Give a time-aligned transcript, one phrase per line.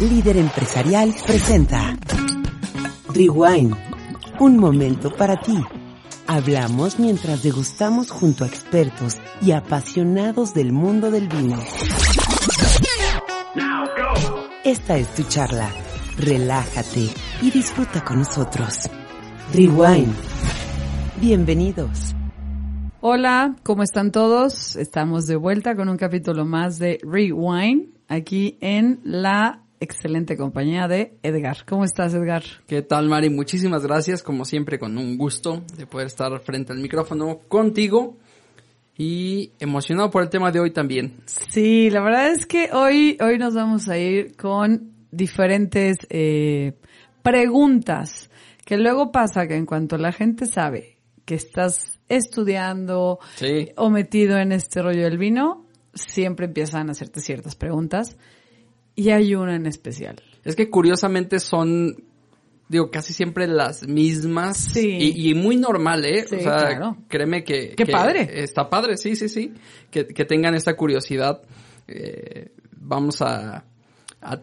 [0.00, 1.96] líder empresarial, presenta
[3.14, 3.74] Rewind.
[4.38, 5.58] Un momento para ti.
[6.26, 11.56] Hablamos mientras degustamos junto a expertos y apasionados del mundo del vino.
[14.64, 15.70] Esta es tu charla.
[16.18, 17.08] Relájate
[17.40, 18.90] y disfruta con nosotros.
[19.54, 20.14] Rewind.
[21.20, 22.14] Bienvenidos.
[23.00, 24.76] Hola, ¿cómo están todos?
[24.76, 31.16] Estamos de vuelta con un capítulo más de Rewind aquí en la excelente compañía de
[31.22, 31.58] Edgar.
[31.66, 32.42] ¿Cómo estás, Edgar?
[32.66, 33.30] ¿Qué tal, Mari?
[33.30, 38.16] Muchísimas gracias, como siempre, con un gusto de poder estar frente al micrófono contigo
[38.98, 41.18] y emocionado por el tema de hoy también.
[41.26, 46.72] Sí, la verdad es que hoy, hoy nos vamos a ir con diferentes eh,
[47.22, 48.30] preguntas
[48.64, 53.70] que luego pasa que en cuanto la gente sabe que estás estudiando Sí.
[53.76, 58.16] o metido en este rollo del vino, siempre empiezan a hacerte ciertas preguntas
[58.96, 60.16] y hay una en especial.
[60.44, 62.02] Es que curiosamente son,
[62.68, 64.56] digo, casi siempre las mismas.
[64.56, 64.96] Sí.
[64.98, 66.24] Y, y muy normal, ¿eh?
[66.26, 66.96] Sí, o sea, claro.
[67.08, 67.74] créeme que...
[67.76, 68.42] ¡Qué que padre!
[68.42, 69.52] Está padre, sí, sí, sí.
[69.90, 71.42] Que, que tengan esta curiosidad.
[71.86, 73.64] Eh, vamos a,
[74.22, 74.40] a,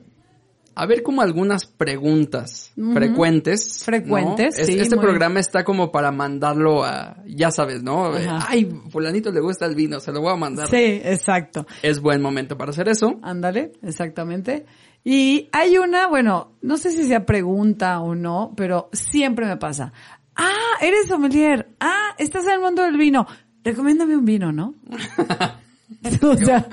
[0.75, 3.79] a ver como algunas preguntas frecuentes.
[3.79, 3.85] ¿no?
[3.85, 8.05] Frecuentes, Es- sí, Este muy- programa está como para mandarlo a, ya sabes, ¿no?
[8.07, 8.45] Ajá.
[8.49, 10.69] Ay, fulanito le gusta el vino, se lo voy a mandar.
[10.69, 11.65] Sí, exacto.
[11.81, 13.19] Es buen momento para hacer eso.
[13.21, 14.65] Ándale, exactamente.
[15.03, 19.91] Y hay una, bueno, no sé si sea pregunta o no, pero siempre me pasa.
[20.35, 20.51] Ah,
[20.81, 21.67] eres sommelier.
[21.79, 23.27] Ah, estás en el mundo del vino.
[23.63, 24.73] Recomiéndame un vino, ¿no?
[26.21, 26.67] o sea,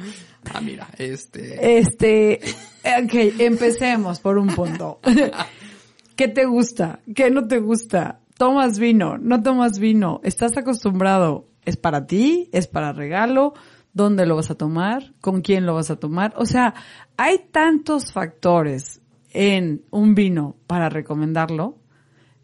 [0.52, 1.78] Ah, mira, este...
[1.78, 2.40] este,
[2.84, 5.00] ok, empecemos por un punto.
[6.16, 7.00] ¿Qué te gusta?
[7.14, 8.20] ¿Qué no te gusta?
[8.36, 9.18] ¿Tomas vino?
[9.18, 10.20] ¿No tomas vino?
[10.24, 11.46] ¿Estás acostumbrado?
[11.64, 12.48] ¿Es para ti?
[12.52, 13.52] ¿Es para regalo?
[13.92, 15.12] ¿Dónde lo vas a tomar?
[15.20, 16.32] ¿Con quién lo vas a tomar?
[16.36, 16.74] O sea,
[17.16, 19.00] hay tantos factores
[19.32, 21.76] en un vino para recomendarlo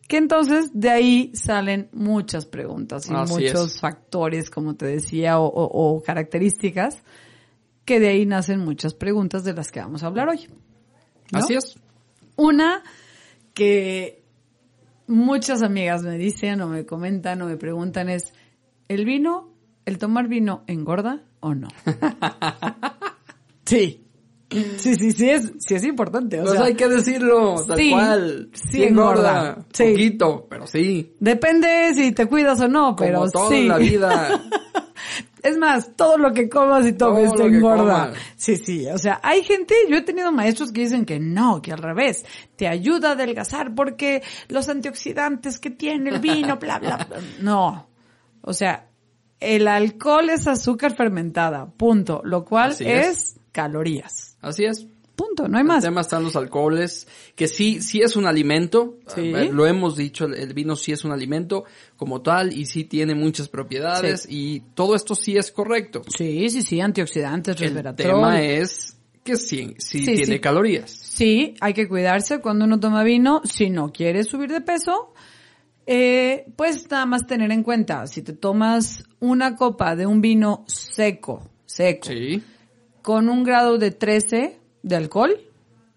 [0.08, 3.80] que entonces de ahí salen muchas preguntas y Así muchos es.
[3.80, 7.02] factores, como te decía, o, o- o características
[7.86, 10.46] que de ahí nacen muchas preguntas de las que vamos a hablar hoy.
[11.32, 11.38] ¿no?
[11.38, 11.78] Así es.
[12.36, 12.82] Una
[13.54, 14.22] que
[15.06, 18.34] muchas amigas me dicen o me comentan o me preguntan es,
[18.88, 19.48] ¿el vino,
[19.86, 21.68] el tomar vino engorda o no?
[23.64, 24.02] sí.
[24.48, 26.40] Sí, sí, sí es, sí es importante.
[26.40, 28.48] O Pues sea, hay que decirlo, tal sí, cual.
[28.52, 29.90] sí engorda, sí.
[29.90, 31.14] Poquito, pero sí.
[31.18, 33.56] depende si te cuidas o no, pero Como todo sí.
[33.56, 34.40] en la vida.
[35.46, 38.12] Es más, todo lo que comas y tomes Todo te engorda.
[38.34, 38.88] Sí, sí.
[38.88, 42.26] O sea, hay gente, yo he tenido maestros que dicen que no, que al revés.
[42.56, 47.20] Te ayuda a adelgazar porque los antioxidantes que tiene el vino, bla, bla, bla.
[47.40, 47.88] No.
[48.40, 48.88] O sea,
[49.38, 52.22] el alcohol es azúcar fermentada, punto.
[52.24, 53.40] Lo cual es, es.
[53.52, 54.36] calorías.
[54.40, 54.88] Así es.
[55.16, 55.82] Punto, no hay El más.
[55.82, 58.98] tema están los alcoholes, que sí, sí es un alimento.
[59.06, 59.32] Sí.
[59.32, 61.64] Ver, Lo hemos dicho, el, el vino sí es un alimento
[61.96, 66.02] como tal y sí tiene muchas propiedades y todo esto sí es correcto.
[66.14, 68.06] Sí, sí, sí, antioxidantes, El resveratrol.
[68.14, 70.90] tema es que sí, sí, Sí, tiene calorías.
[70.90, 73.40] Sí, hay que cuidarse cuando uno toma vino.
[73.44, 75.14] Si no quieres subir de peso,
[75.86, 80.64] eh, pues nada más tener en cuenta, si te tomas una copa de un vino
[80.66, 82.10] seco, seco,
[83.02, 85.36] con un grado de 13 de alcohol,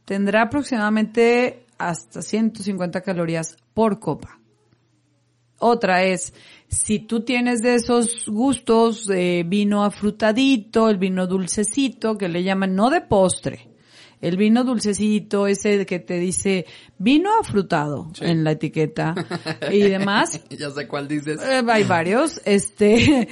[0.05, 4.39] tendrá aproximadamente hasta 150 calorías por copa.
[5.59, 6.33] Otra es,
[6.69, 12.75] si tú tienes de esos gustos de vino afrutadito, el vino dulcecito, que le llaman
[12.75, 13.67] no de postre,
[14.21, 16.65] el vino dulcecito, ese que te dice
[16.97, 18.25] vino afrutado Sí.
[18.25, 19.13] en la etiqueta
[19.71, 21.39] y demás, ya sé cuál dices.
[21.41, 23.27] eh, hay varios, este,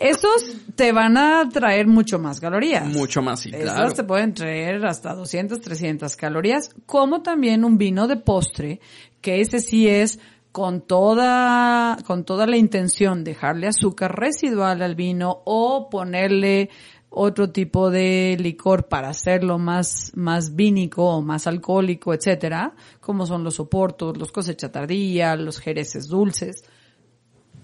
[0.00, 2.86] esos te van a traer mucho más calorías.
[2.86, 3.92] Mucho más, sí, claro.
[3.92, 8.80] te pueden traer hasta 200, 300 calorías, como también un vino de postre,
[9.20, 10.18] que ese sí es
[10.52, 16.70] con toda, con toda la intención de dejarle azúcar residual al vino o ponerle
[17.10, 23.44] otro tipo de licor para hacerlo más, más vínico o más alcohólico, etcétera, como son
[23.44, 26.64] los soportos, los cosecha tardía, los jereces dulces.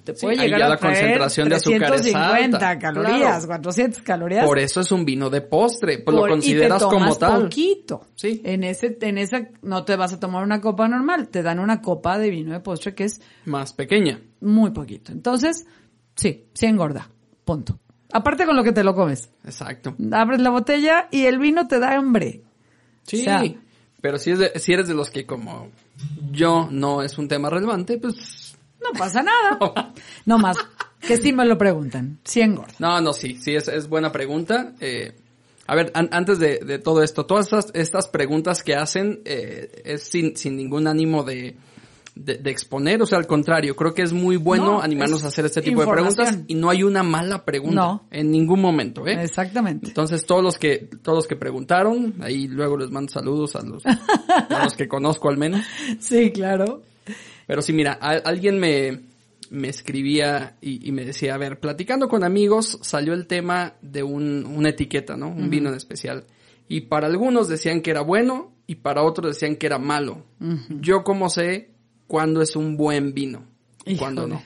[0.05, 3.47] Te puede llegar ya a la traer concentración de azúcar es 350 alta, calorías, claro.
[3.47, 4.47] 400 calorías.
[4.47, 7.19] Por eso es un vino de postre, pues Por- lo consideras y te como tomas
[7.19, 7.43] tal.
[7.45, 8.07] poquito.
[8.15, 8.43] Sí.
[8.45, 11.81] En ese, en esa, no te vas a tomar una copa normal, te dan una
[11.81, 14.21] copa de vino de postre que es Más pequeña.
[14.41, 15.11] muy poquito.
[15.13, 15.67] Entonces,
[16.15, 17.09] sí, sí engorda.
[17.45, 17.79] Punto.
[18.13, 19.31] Aparte con lo que te lo comes.
[19.45, 19.97] Exacto.
[20.13, 22.43] Abres la botella y el vino te da hambre.
[23.05, 23.23] Sí.
[23.23, 23.43] O sea-
[24.01, 25.71] pero si, es de- si eres de los que como
[26.31, 28.15] yo no es un tema relevante, pues
[28.85, 29.59] No pasa nada.
[30.27, 30.57] No más.
[31.01, 32.19] Que sí me lo preguntan.
[32.25, 32.73] Sí engorda.
[32.79, 34.73] No, no, sí, sí, es, es buena pregunta.
[34.81, 35.13] Eh,
[35.67, 39.83] A ver, an- antes de, de todo esto, todas estas, estas preguntas que hacen eh,
[39.85, 41.57] es sin, sin ningún ánimo de,
[42.15, 45.29] de, de exponer, o sea, al contrario, creo que es muy bueno No, animarnos a
[45.29, 48.05] hacer este tipo de preguntas y no hay una mala pregunta No.
[48.11, 49.23] en ningún momento, ¿eh?
[49.23, 49.89] Exactamente.
[49.89, 53.85] Entonces, todos los que, todos los que preguntaron, ahí luego les mando saludos a los,
[53.87, 55.61] a los que conozco al menos.
[55.99, 56.83] Sí, claro.
[57.47, 59.01] Pero sí, mira, a- alguien me,
[59.51, 64.03] me escribía y, y me decía, a ver, platicando con amigos salió el tema de
[64.03, 65.29] un, una etiqueta, ¿no?
[65.29, 66.25] Un vino en especial.
[66.69, 70.25] Y para algunos decían que era bueno y para otros decían que era malo.
[70.81, 71.71] Yo cómo sé
[72.07, 73.45] cuándo es un buen vino
[73.85, 74.43] y cuándo no.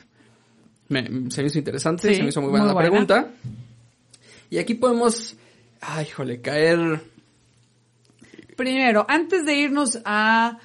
[0.89, 2.91] Me- se me hizo interesante, Sí, se me hizo muy buena muy la buena.
[2.91, 3.31] pregunta.
[4.51, 5.37] Y aquí podemos,
[5.81, 7.03] ay, jole, caer...
[8.57, 10.59] Primero, antes de irnos a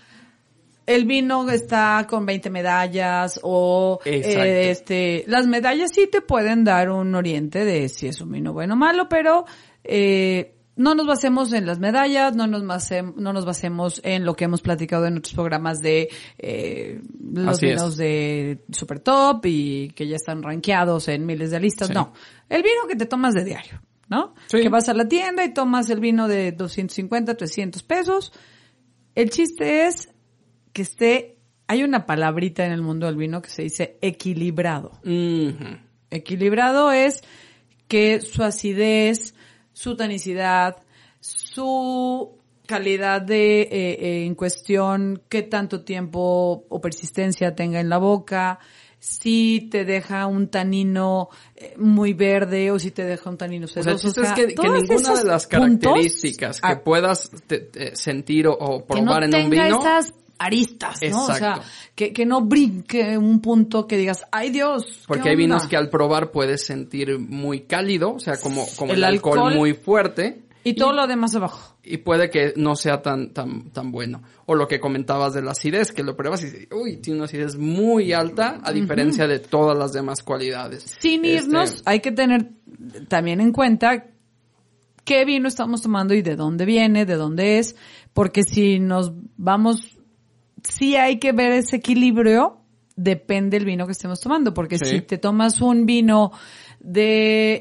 [0.85, 6.89] el vino está con 20 medallas o eh, este las medallas sí te pueden dar
[6.89, 9.45] un oriente de si es un vino bueno o malo, pero
[9.83, 14.35] eh, no nos basemos en las medallas, no nos basemos, no nos basemos en lo
[14.35, 16.99] que hemos platicado en otros programas de eh,
[17.31, 17.71] los Así es.
[17.73, 21.89] vinos de super top y que ya están rankeados en miles de listas.
[21.89, 21.93] Sí.
[21.93, 22.13] No,
[22.49, 24.33] el vino que te tomas de diario, ¿no?
[24.47, 24.61] Sí.
[24.61, 28.33] Que vas a la tienda y tomas el vino de 250, 300 pesos.
[29.15, 30.09] El chiste es
[30.73, 31.37] que esté,
[31.67, 34.91] hay una palabrita en el mundo del vino que se dice equilibrado.
[35.05, 35.77] Ujú.
[36.09, 37.21] Equilibrado es
[37.87, 39.33] que su acidez,
[39.71, 40.77] su tanicidad,
[41.19, 47.97] su calidad de eh, eh, en cuestión, qué tanto tiempo o persistencia tenga en la
[47.97, 48.59] boca,
[48.99, 53.67] si te deja un tanino eh, muy verde o si te deja un tanino O
[53.67, 54.07] sea, sedoso.
[54.07, 58.53] el chiste es que, que ninguna de las características que puedas te- te sentir o,
[58.53, 60.13] o que no probar en un vino, esas
[60.45, 61.25] aristas, ¿no?
[61.25, 61.61] O sea,
[61.95, 64.85] que, que no brinque un punto que digas, ay Dios.
[64.85, 65.69] ¿qué porque hay vinos onda?".
[65.69, 69.55] que al probar puedes sentir muy cálido, o sea, como, como el, El alcohol, alcohol.
[69.55, 70.43] muy fuerte.
[70.65, 71.75] Y todo lo demás abajo.
[71.83, 74.23] Y puede que no sea tan, tan, tan bueno.
[74.45, 77.25] O lo que comentabas de la acidez, que lo pruebas y dices, uy, tiene una
[77.25, 80.85] acidez muy alta, a diferencia de todas las demás cualidades.
[80.99, 82.51] Sin Este, irnos, hay que tener
[83.09, 84.05] también en cuenta
[85.03, 87.75] qué vino estamos tomando y de dónde viene, de dónde es,
[88.13, 89.97] porque si nos vamos,
[90.67, 92.57] sí hay que ver ese equilibrio,
[92.95, 94.85] depende del vino que estemos tomando, porque Sí.
[94.85, 96.31] si te tomas un vino
[96.79, 97.59] de,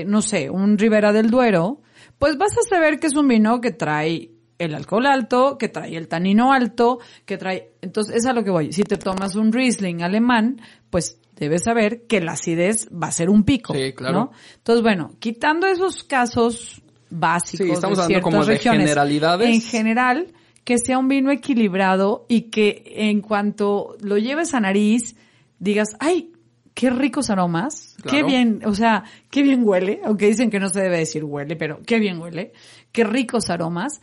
[0.00, 1.82] eh, no sé, un Ribera del Duero,
[2.18, 5.96] pues vas a saber que es un vino que trae el alcohol alto, que trae
[5.96, 8.72] el tanino alto, que trae, entonces es a lo que voy.
[8.72, 10.60] Si te tomas un Riesling alemán,
[10.90, 13.74] pues debes saber que la acidez va a ser un pico.
[13.74, 14.14] Sí, claro.
[14.18, 14.30] ¿no?
[14.56, 19.48] Entonces, bueno, quitando esos casos básicos Sí, estamos de hablando ciertas como de regiones, generalidades.
[19.50, 20.26] en general,
[20.66, 25.14] que sea un vino equilibrado y que en cuanto lo lleves a nariz,
[25.60, 26.32] digas, ay,
[26.74, 30.80] qué ricos aromas, qué bien, o sea, qué bien huele, aunque dicen que no se
[30.80, 32.52] debe decir huele, pero qué bien huele,
[32.90, 34.00] qué ricos aromas,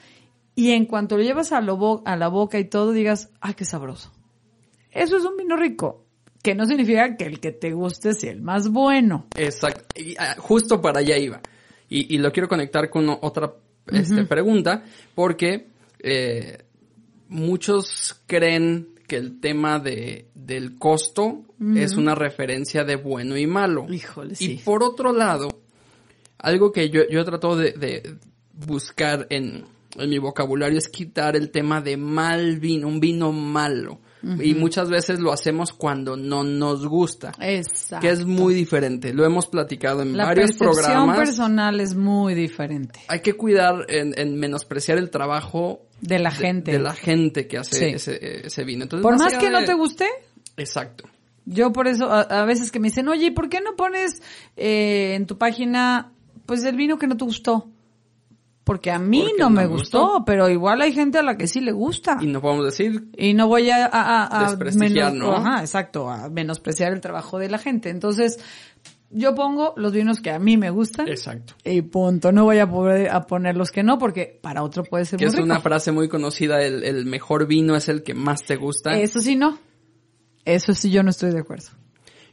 [0.56, 3.56] y en cuanto lo llevas a, lo bo- a la boca y todo, digas, ay,
[3.56, 4.14] qué sabroso.
[4.90, 6.06] Eso es un vino rico,
[6.42, 9.28] que no significa que el que te guste sea el más bueno.
[9.36, 9.84] Exacto.
[10.00, 11.42] Y, ah, justo para allá iba.
[11.90, 13.54] Y, y lo quiero conectar con otra
[13.92, 14.84] este, pregunta,
[15.14, 15.73] porque
[16.04, 16.60] eh,
[17.30, 21.44] muchos creen que el tema de, del costo
[21.76, 23.86] es una referencia de bueno y malo.
[23.90, 24.62] Híjole, Y sí.
[24.64, 25.62] por otro lado,
[26.38, 28.16] algo que yo, yo he tratado de, de
[28.54, 29.66] buscar en,
[29.98, 34.00] en mi vocabulario es quitar el tema de mal vino, un vino malo.
[34.42, 37.34] Y muchas veces lo hacemos cuando no nos gusta.
[37.42, 38.08] Exacto.
[38.08, 39.14] Que es muy diferente.
[39.14, 41.18] Lo hemos platicado en La varios percepción programas.
[41.18, 46.72] personal es muy diferente Hay que cuidar en, en menospreciar el trabajo de la gente.
[46.72, 47.86] de, la gente que hace Sí.
[47.96, 48.84] ese, ese vino.
[48.84, 50.08] Entonces, Por más que no te guste,
[50.58, 51.04] Exacto.
[51.46, 54.22] yo por eso a, a veces que me dicen, oye, ¿y ¿por qué no pones
[54.56, 56.12] eh, en tu página
[56.46, 57.70] pues el vino que no te gustó?
[58.64, 60.26] Porque a mí Porque no, me gustó, gustó.
[60.26, 62.18] pero igual hay gente a la que sí le gusta.
[62.22, 65.36] Y no podemos decir Y no voy a, a, a- a Desprestigiar, menos- ¿no?
[65.36, 67.90] Ajá, exacto, a menospreciar el trabajo de la gente.
[67.90, 68.40] Entonces,
[69.10, 71.10] yo pongo los vinos que a mí me gustan.
[71.10, 71.56] exacto.
[71.66, 72.32] Y punto.
[72.32, 75.26] No voy a, poder, a poner los que no, porque para otro puede ser Que
[75.26, 75.46] muy es rico.
[75.46, 78.98] una frase muy conocida, el, el mejor vino es el que más te gusta.
[78.98, 79.60] Eso sí no.
[80.46, 81.68] Eso sí yo no estoy de acuerdo.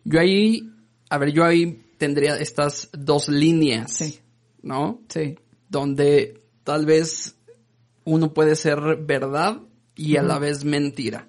[0.04, 0.70] Yo ahí,
[1.10, 4.20] a ver, yo ahí tendría estas dos líneas, Sí.
[4.62, 5.00] ¿no?
[5.08, 5.36] Sí.
[5.70, 7.36] Donde tal vez
[8.04, 9.60] uno puede ser verdad
[9.96, 11.28] y a la vez mentira.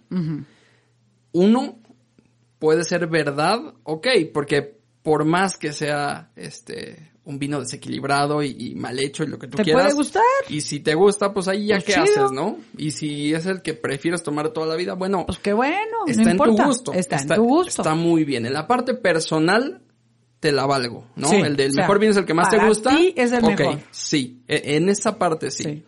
[1.32, 1.80] Uno
[2.60, 8.76] puede ser verdad, ok, porque por más que sea este un vino desequilibrado y, y
[8.76, 9.84] mal hecho y lo que tú ¿Te quieras.
[9.84, 10.24] puede gustar?
[10.50, 12.26] Y si te gusta, pues ahí ya Pues qué chido.
[12.26, 12.58] haces, ¿no?
[12.78, 16.24] Y si es el que prefieres tomar toda la vida, bueno, Pues qué bueno, está
[16.24, 16.64] no en importa.
[16.64, 16.94] tu gusto.
[16.94, 17.84] Está, en tu gusto.
[17.84, 18.48] Está muy bien.
[18.48, 19.81] En la parte personal,
[20.42, 21.30] te la valgo, ¿no?
[21.30, 22.90] Sí, el del o sea, mejor vino es el que más te gusta.
[22.90, 23.80] ti es el mejor.
[23.92, 25.64] Sí, e- en esa parte sí.
[25.64, 25.84] Sí.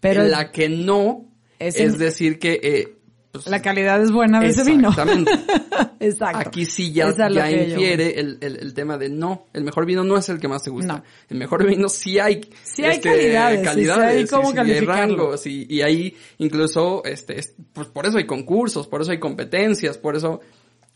[0.00, 1.24] Pero la que no
[1.58, 2.96] Es decir que eh,
[3.32, 4.88] pues, la calidad es buena de ese vino.
[4.88, 5.30] Exactamente.
[6.00, 6.38] Exacto.
[6.48, 10.16] Aquí sí ya, ya infiere el, el, el tema de no, el mejor vino no
[10.16, 10.94] es el que más te gusta.
[10.94, 11.04] No.
[11.28, 14.54] El mejor vino sí hay, este, Sí hay calidades, sí, calidades, sí hay cómo hay
[14.54, 15.16] calificarlo.
[15.16, 19.20] rangos y, y ahí incluso, este, es- pues por eso hay concursos, por eso hay
[19.20, 20.40] competencias, por eso,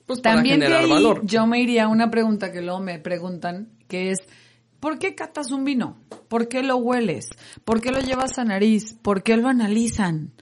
[0.07, 1.23] pues para También de generar ahí valor.
[1.25, 4.19] yo me iría a una pregunta que luego me preguntan, que es,
[4.81, 5.99] ¿por qué catas un vino?
[6.29, 7.29] ¿Por qué lo hueles?
[7.65, 8.95] ¿Por qué lo llevas a nariz?
[9.01, 10.33] ¿Por qué lo analizan?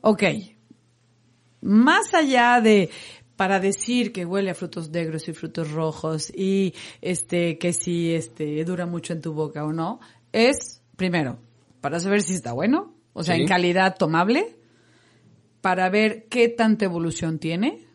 [0.00, 0.22] Ok,
[1.60, 2.90] más allá de
[3.36, 8.64] para decir que huele a frutos negros y frutos rojos y este que si este
[8.64, 10.00] dura mucho en tu boca o no,
[10.32, 11.38] es primero
[11.80, 13.42] para saber si está bueno, o sea, Sí.
[13.42, 14.56] en calidad tomable,
[15.60, 17.85] para ver qué tanta evolución tiene,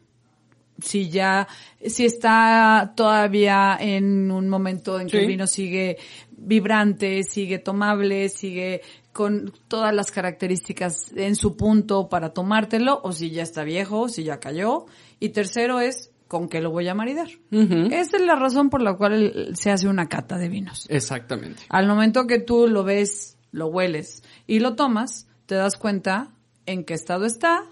[0.84, 1.48] si ya,
[1.86, 5.24] si está todavía en un momento en que Sí.
[5.24, 5.98] el vino sigue
[6.32, 8.82] vibrante, sigue tomable, sigue
[9.14, 14.24] con todas las características en su punto para tomártelo, o si ya está viejo, si
[14.24, 14.86] ya cayó.
[15.20, 17.28] Y tercero es, ¿con qué lo voy a maridar?
[17.52, 20.86] Esa es la razón por la cual se hace una cata de vinos.
[20.90, 21.64] Exactamente.
[21.70, 26.32] Al momento que tú lo ves, lo hueles y lo tomas, te das cuenta
[26.66, 27.66] en qué estado está,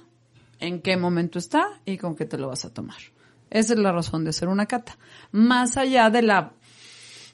[0.59, 2.97] en qué momento está y con qué te lo vas a tomar.
[3.49, 4.97] Esa es la razón de hacer una cata.
[5.31, 6.53] Más allá de la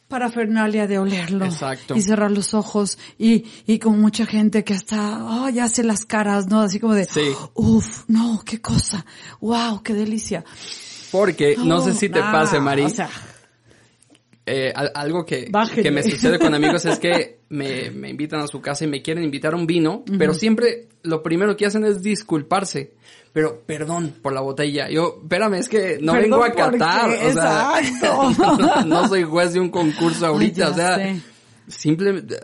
[0.08, 1.96] parafernalia de olerlo Exacto.
[1.96, 6.05] y cerrar los ojos y, y con mucha gente que hasta, oh, ya hace las
[6.05, 6.62] caras, ¿no?
[6.62, 7.32] Así como de, Sí.
[7.55, 9.05] uff, no, qué cosa,
[9.41, 10.46] wow, qué delicia.
[11.12, 13.10] Porque, no sé si te pase, O sea,
[14.45, 18.47] eh, al- algo que, que me sucede con amigos es que me, me invitan a
[18.47, 21.83] su casa y me quieren invitar a un vino, pero siempre lo primero que hacen
[21.85, 22.93] es disculparse.
[23.33, 24.89] Pero perdón por la botella.
[24.89, 27.09] Yo, espérame, es que no Perdón, vengo a ¿por catar.
[27.19, 27.25] qué?
[27.27, 28.57] O sea, Exacto.
[28.59, 30.69] no, no soy juez de un concurso ahorita.
[30.69, 31.21] o sea, sé.
[31.67, 32.37] simplemente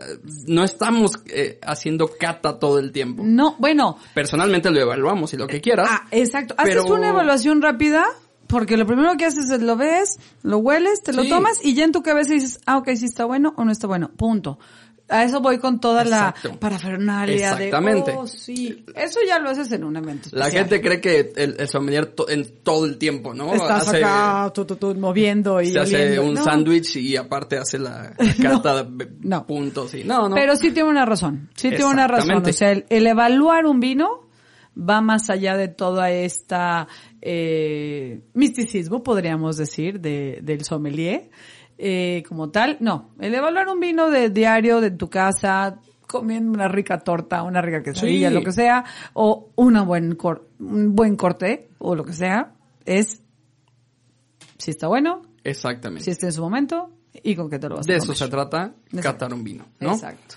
[0.46, 3.22] no estamos eh, haciendo cata todo el tiempo.
[3.24, 5.88] no, bueno, Personalmente lo evaluamos y lo que quieras.
[5.90, 6.54] Ah, exacto.
[6.58, 8.04] Haces pero- una evaluación rápida
[8.52, 11.30] porque lo primero que haces es lo ves, lo hueles, te lo Sí.
[11.30, 13.86] tomas y ya en tu cabeza dices, ah, ok, si está bueno o no está
[13.86, 14.10] bueno.
[14.16, 14.58] Punto.
[15.08, 16.50] A eso voy con toda Exacto.
[16.50, 18.12] la parafernalia Exactamente.
[18.12, 18.84] de, oh, sí.
[18.94, 22.28] Eso ya lo haces en un evento La gente cree que el, el sommelier to-
[22.30, 23.52] en todo el tiempo, ¿no?
[23.52, 26.44] Estás Hace- acá, tú, tú, tú, moviendo y se hace un No.
[26.44, 29.46] sándwich y aparte hace la, carta de No.
[29.46, 30.34] puntos y no, no.
[30.34, 31.50] Pero sí tiene una razón.
[31.56, 32.42] Sí tiene una razón.
[32.46, 34.28] O sea, el, el evaluar un vino
[34.76, 36.88] va más allá de toda esta
[37.20, 41.30] eh, misticismo, podríamos decir, de, del sommelier.
[41.78, 43.10] Eh, como tal, no.
[43.18, 47.82] El evaluar un vino de diario de tu casa, comiendo una rica torta, una rica
[47.82, 48.34] quesadilla, Sí.
[48.34, 52.52] lo que sea, o una buen cor- un buen corte, o lo que sea,
[52.84, 53.22] es
[54.58, 56.04] si está bueno, Exactamente.
[56.04, 56.90] si está en su momento
[57.22, 59.92] y con qué te lo vas a de eso se trata, catar un vino, ¿no?
[59.94, 60.36] Exacto.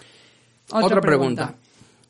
[0.72, 1.56] Otra, pregunta.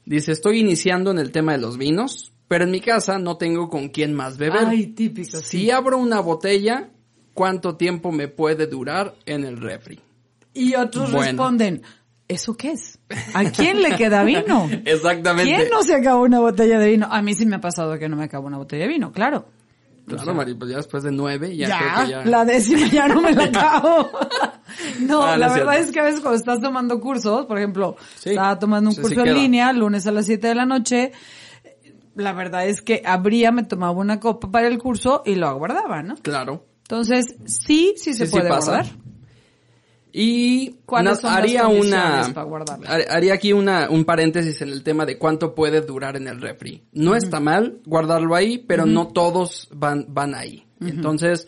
[0.05, 3.69] Dice, estoy iniciando en el tema de los vinos, pero en mi casa no tengo
[3.69, 4.65] con quién más beber.
[4.67, 5.37] Ay, típico.
[5.39, 5.71] si sí.
[5.71, 6.89] abro una botella,
[7.33, 9.99] ¿cuánto tiempo me puede durar en el refri?
[10.53, 11.25] Y otros Bueno.
[11.25, 11.81] responden,
[12.27, 12.99] ¿eso qué es?
[13.33, 14.69] ¿A quién le queda vino?
[14.85, 15.53] Exactamente.
[15.53, 17.07] ¿Quién no se acabó una botella de vino?
[17.09, 19.47] A mí sí me ha pasado que no me acabo una botella de vino, claro.
[20.07, 22.25] Claro, Mari, pues ya después de nueve, ya, Ya, creo que ya...
[22.25, 24.09] la décima ya no me la acabo.
[25.01, 25.87] no, Ah, no la verdad cierto.
[25.87, 29.01] es que a veces cuando estás tomando cursos, por ejemplo, Sí, estaba tomando un sí,
[29.01, 31.11] curso sí en línea, lunes a las 7 de la noche,
[32.15, 36.01] la verdad es que abría, me tomaba una copa para el curso y lo aguardaba,
[36.03, 36.15] ¿no?
[36.21, 36.65] Claro.
[36.83, 38.85] Entonces, sí, sí se puede guardar.
[40.17, 42.33] Y ¿Cuáles nas- son las haría una
[43.09, 46.83] haría aquí una un paréntesis en el tema de cuánto puede durar en el refri.
[46.93, 50.63] No está mal guardarlo ahí, pero no todos van van ahí.
[50.79, 51.47] Entonces,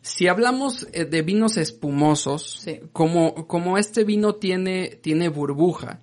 [0.00, 2.80] si hablamos eh, de vinos espumosos, Sí.
[2.94, 5.98] como como este vino tiene tiene burbuja,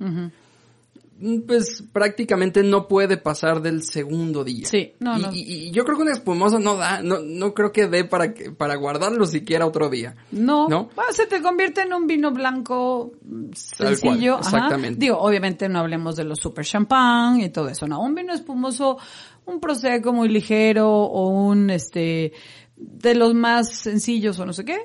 [1.47, 4.67] pues prácticamente no puede pasar del segundo día.
[4.67, 5.33] Sí, no, y, no.
[5.33, 8.33] y- y yo creo que un espumoso no da, no, no creo que dé para
[8.33, 10.15] que- para guardarlo siquiera otro día.
[10.31, 10.89] No, ¿No?
[10.95, 14.33] Bueno, se te convierte en un vino blanco mm, sencillo.
[14.37, 14.57] cual, ajá.
[14.57, 14.99] exactamente.
[14.99, 17.99] Digo, obviamente no hablemos de los super champán y todo eso, no.
[18.01, 18.97] Un vino espumoso,
[19.45, 22.31] un prosecco muy ligero o un, este,
[22.75, 24.77] de los más sencillos o no sé qué.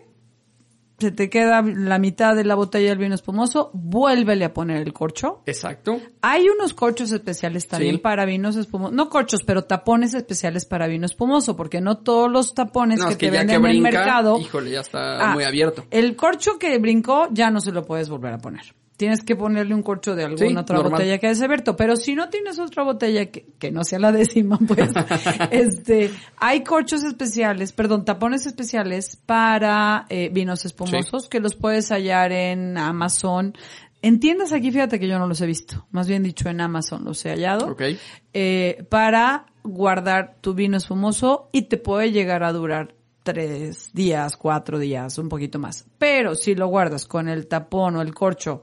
[1.03, 4.93] Se te queda la mitad de la botella del vino espumoso, vuélvele a poner el
[4.93, 5.43] corcho.
[5.47, 6.01] Exacto.
[6.21, 8.01] Hay unos corchos especiales también Sí.
[8.01, 12.55] para vinos espumosos, no corchos, pero tapones especiales para vino espumoso, porque no todos los
[12.55, 15.31] tapones No, que es que te venden que brinca, en el mercado híjole, ya está
[15.31, 15.85] Ah, muy abierto.
[15.91, 18.63] El corcho que brincó ya no se lo puedes volver a poner.
[18.97, 20.93] Tienes que ponerle un corcho de alguna Sí, otra normal.
[20.93, 21.77] botella que hayas abierto.
[21.77, 24.91] Pero si no tienes otra botella que, que no sea la décima, pues,
[25.51, 32.33] este, hay corchos especiales, perdón, tapones especiales para eh, vinos espumosos que los puedes hallar
[32.33, 33.55] en Amazon.
[34.03, 35.87] En tiendas aquí, fíjate que yo no los he visto.
[35.93, 37.69] Más bien dicho, en Amazon los he hallado.
[37.69, 37.83] Ok.
[38.33, 44.81] Eh, para guardar tu vino espumoso y te puede llegar a durar tres días, cuatro
[44.81, 45.85] días, un poquito más.
[45.99, 48.63] Pero si lo guardas con el tapón o el corcho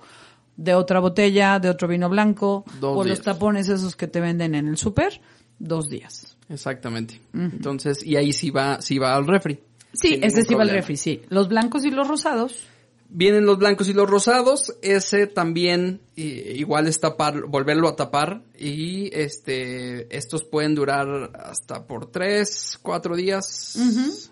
[0.60, 3.22] de otra botella, de otro vino blanco, Dos o los días.
[3.22, 5.22] tapones esos que te venden en el súper,
[5.58, 6.36] dos días.
[6.50, 7.22] Exactamente.
[7.34, 9.60] Entonces, y ahí sí va, sí va al refri.
[9.94, 11.22] Sí, ese sí va al refri, sí.
[11.30, 12.68] Los blancos y los rosados.
[13.12, 19.10] Vienen los blancos y los rosados, ese también igual es tapar, volverlo a tapar y
[19.18, 24.29] este, estos pueden durar hasta por tres, cuatro días.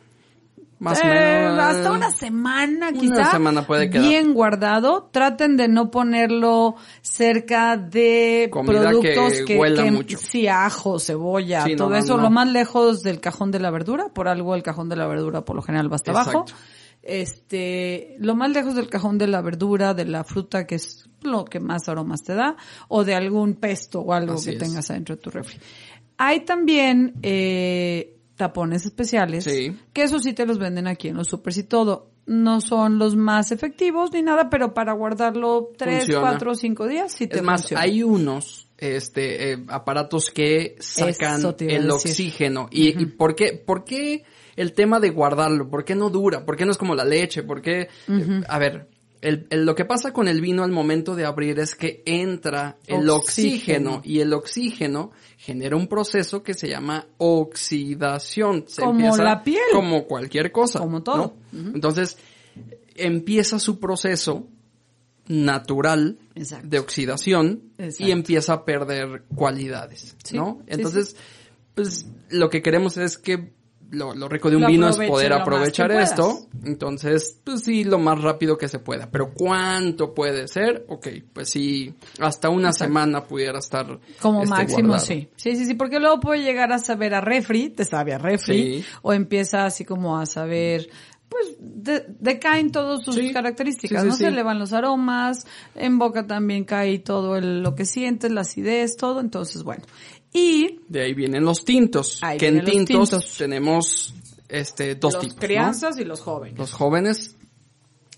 [0.79, 1.59] Más o Eh, menos.
[1.59, 3.31] hasta una semana, Una quizá.
[3.31, 4.07] semana puede quedar.
[4.07, 5.09] Bien guardado.
[5.11, 10.17] Traten de no ponerlo cerca de Comida productos que que, huela que- mucho.
[10.19, 12.23] sí, ajo, cebolla, Sí, todo no, eso, no.
[12.23, 14.09] lo más lejos del cajón de la verdura.
[14.13, 16.45] Por algo el cajón de la verdura por lo general va hasta abajo.
[17.01, 21.45] Este, lo más lejos del cajón de la verdura, de la fruta, que es lo
[21.45, 22.55] que más aromas te da,
[22.89, 24.63] o de algún pesto o algo Así que es.
[24.63, 25.57] tengas adentro de tu refri.
[26.17, 29.77] Hay también eh, tapones especiales, Sí.
[29.93, 32.11] que eso sí te los venden aquí en los supers y todo.
[32.25, 36.21] No son los más efectivos ni nada, pero para guardarlo tres, Funciona.
[36.29, 37.81] cuatro, cinco días sí te Es más, funciona.
[37.83, 42.67] hay unos este eh, aparatos que sacan el oxígeno.
[42.69, 43.53] ¿Y, y por qué?
[43.53, 44.23] ¿Por qué
[44.55, 45.69] el tema de guardarlo?
[45.69, 46.45] ¿Por qué no dura?
[46.45, 47.43] ¿Por qué no es como la leche?
[47.43, 47.87] ¿Por qué?
[48.07, 48.87] eh, a ver,
[49.21, 52.77] el, el- lo que pasa con el vino al momento de abrir es que entra
[52.87, 53.95] el Oxígeno.
[53.97, 58.65] oxígeno, y el oxígeno genera un proceso que se llama oxidación.
[58.67, 59.61] Se Como empieza la piel.
[59.73, 60.79] Como cualquier cosa.
[60.79, 61.35] Como todo.
[61.51, 61.71] ¿no?
[61.73, 62.17] Entonces,
[62.95, 64.47] empieza su proceso
[65.27, 66.67] natural Exacto.
[66.69, 68.03] de oxidación Exacto.
[68.07, 70.59] y empieza a perder cualidades, Sí, ¿no?
[70.61, 71.15] sí, Entonces,
[71.75, 73.51] pues lo que queremos es que
[73.91, 76.47] lo, lo rico de un Lo vino es poder aprovechar esto.
[76.65, 79.09] Entonces, pues sí, lo más rápido que se pueda.
[79.09, 80.85] Pero ¿cuánto puede ser?
[80.89, 85.05] Ok, pues sí, hasta una semana pudiera estar Como este, máximo, guardado.
[85.05, 85.29] sí.
[85.35, 88.81] Sí, sí, sí, porque luego puede llegar a saber a refri, te sabe a refri,
[88.81, 88.85] Sí.
[89.01, 90.89] o empieza así como a saber,
[91.29, 93.31] pues, de- decaen todas sus Sí.
[93.33, 94.15] características, Sí, sí, ¿no?
[94.17, 95.45] Se elevan los aromas,
[95.75, 99.83] en boca también cae todo el- lo que sientes, la acidez, todo, entonces, bueno.
[100.37, 102.19] Y De ahí vienen los tintos.
[102.21, 103.37] Ahí que en tintos, tintos.
[103.37, 104.13] tenemos
[104.49, 105.35] este dos los tipos.
[105.35, 105.41] ¿no?
[105.41, 106.57] crianzas y los jóvenes.
[106.59, 107.35] Los jóvenes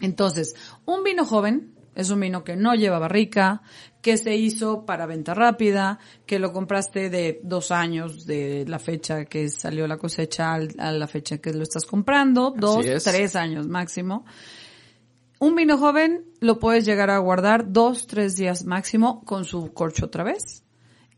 [0.02, 0.56] Entonces,
[0.86, 3.62] un vino joven es un vino que no lleva barrica,
[4.02, 9.26] que se hizo para venta rápida, que lo compraste de dos años de la fecha
[9.26, 13.04] que salió la cosecha al- a la fecha que lo estás comprando, dos, es.
[13.04, 14.24] tres años máximo.
[15.40, 20.06] Un vino joven lo puedes llegar a guardar dos, tres días máximo con su corcho
[20.06, 20.64] otra vez.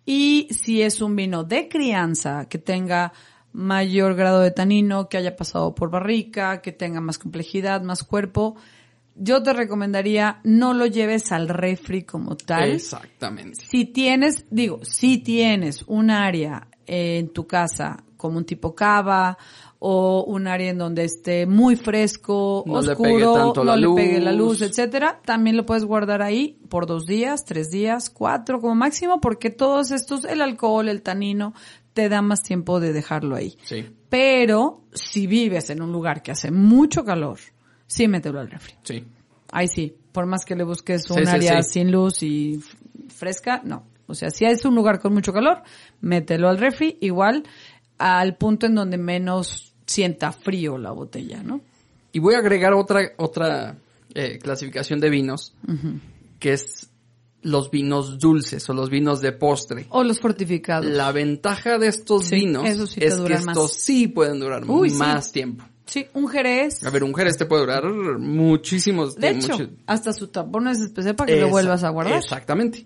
[0.05, 3.13] Y si es un vino de crianza que tenga
[3.53, 8.55] mayor grado de tanino, que haya pasado por barrica, que tenga más complejidad, más cuerpo,
[9.15, 12.71] yo te recomendaría no lo lleves al refri como tal.
[12.71, 13.63] Exactamente.
[13.63, 19.37] Si tienes, digo, si tienes un área en tu casa como un tipo cava
[19.83, 24.61] o un área en donde esté muy fresco, No oscuro, no le pegue la luz.
[24.61, 29.49] etcétera, también lo puedes guardar ahí por dos días, tres días, cuatro como máximo, porque
[29.49, 31.55] todos estos, el alcohol, el tanino,
[31.93, 33.57] te da más tiempo de dejarlo ahí.
[33.63, 37.39] Sí, Pero si vives en un lugar que hace mucho calor,
[37.87, 38.73] sí mételo al refri.
[38.83, 39.03] sí.
[39.53, 41.71] Ahí sí, por más que le busques un Sí, área sí.
[41.73, 42.59] sin luz y
[43.09, 43.83] fresca, no.
[44.07, 45.63] O sea, si es un lugar con mucho calor,
[46.01, 47.43] mételo al refri, igual
[47.97, 51.61] al punto en donde menos sienta frío la botella, ¿no?
[52.13, 53.77] Y voy a agregar otra, otra
[54.13, 55.53] eh, clasificación de vinos,
[56.39, 56.89] que es
[57.43, 59.85] los vinos dulces o los vinos de postre.
[59.89, 60.85] O los fortificados.
[60.85, 63.47] La ventaja de estos Sí, vinos sí es que más.
[63.47, 64.97] estos sí pueden durar Uy, sí.
[64.97, 65.63] más tiempo.
[65.85, 66.83] Sí, un jerez.
[66.85, 67.83] A ver, un jerez te puede durar
[68.19, 72.17] muchísimos De hecho, mucho- hasta su tapón es especial para que lo vuelvas a guardar.
[72.17, 72.85] Exactamente.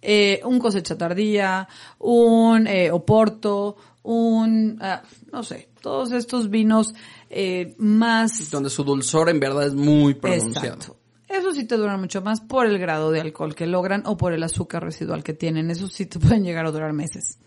[0.00, 1.68] eh, un cosecha tardía,
[1.98, 6.94] un eh, oporto, un, ah, no sé, todos estos vinos
[7.28, 8.50] eh, más...
[8.50, 10.74] Donde su dulzor en verdad es muy pronunciado.
[10.74, 10.96] Exacto.
[11.28, 14.32] Eso sí te duran mucho más por el grado de alcohol que logran o por
[14.32, 15.70] el azúcar residual que tienen.
[15.70, 17.38] Eso sí te pueden llegar a durar meses.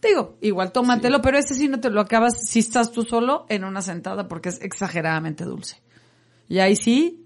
[0.00, 3.62] Digo, igual tómatelo, pero ese sí no te lo acabas si estás tú solo en
[3.62, 5.80] una sentada porque es exageradamente dulce.
[6.48, 7.21] Y ahí sí,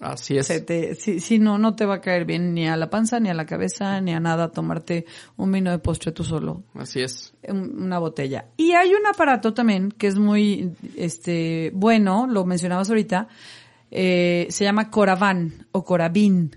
[0.00, 0.48] Así es.
[0.66, 3.34] te, sí, no, no te va a caer bien ni a la panza, ni a
[3.34, 7.32] la cabeza, ni a nada tomarte un vino de postre tú solo Así es.
[7.48, 8.46] un- una botella.
[8.56, 13.28] Y hay un aparato también que es muy este bueno, lo mencionabas ahorita,
[13.92, 16.56] eh, se llama Coraván o Coravin.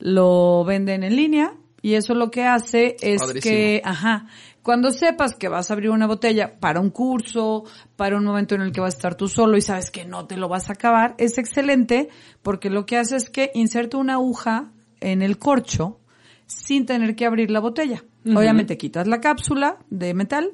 [0.00, 3.54] Lo venden en línea y eso lo que hace es Padrísimo.
[3.54, 4.26] que, ajá,
[4.62, 7.64] cuando sepas que vas a abrir una botella para un curso,
[7.96, 10.26] para un momento en el que vas a estar tú solo y sabes que no
[10.26, 12.08] te lo vas a acabar, es excelente
[12.42, 15.98] porque lo que hace es que inserta una aguja en el corcho
[16.46, 18.04] sin tener que abrir la botella.
[18.24, 20.52] Obviamente quitas la cápsula de metal,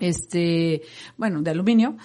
[0.00, 0.80] este,
[1.18, 1.98] bueno, de aluminio,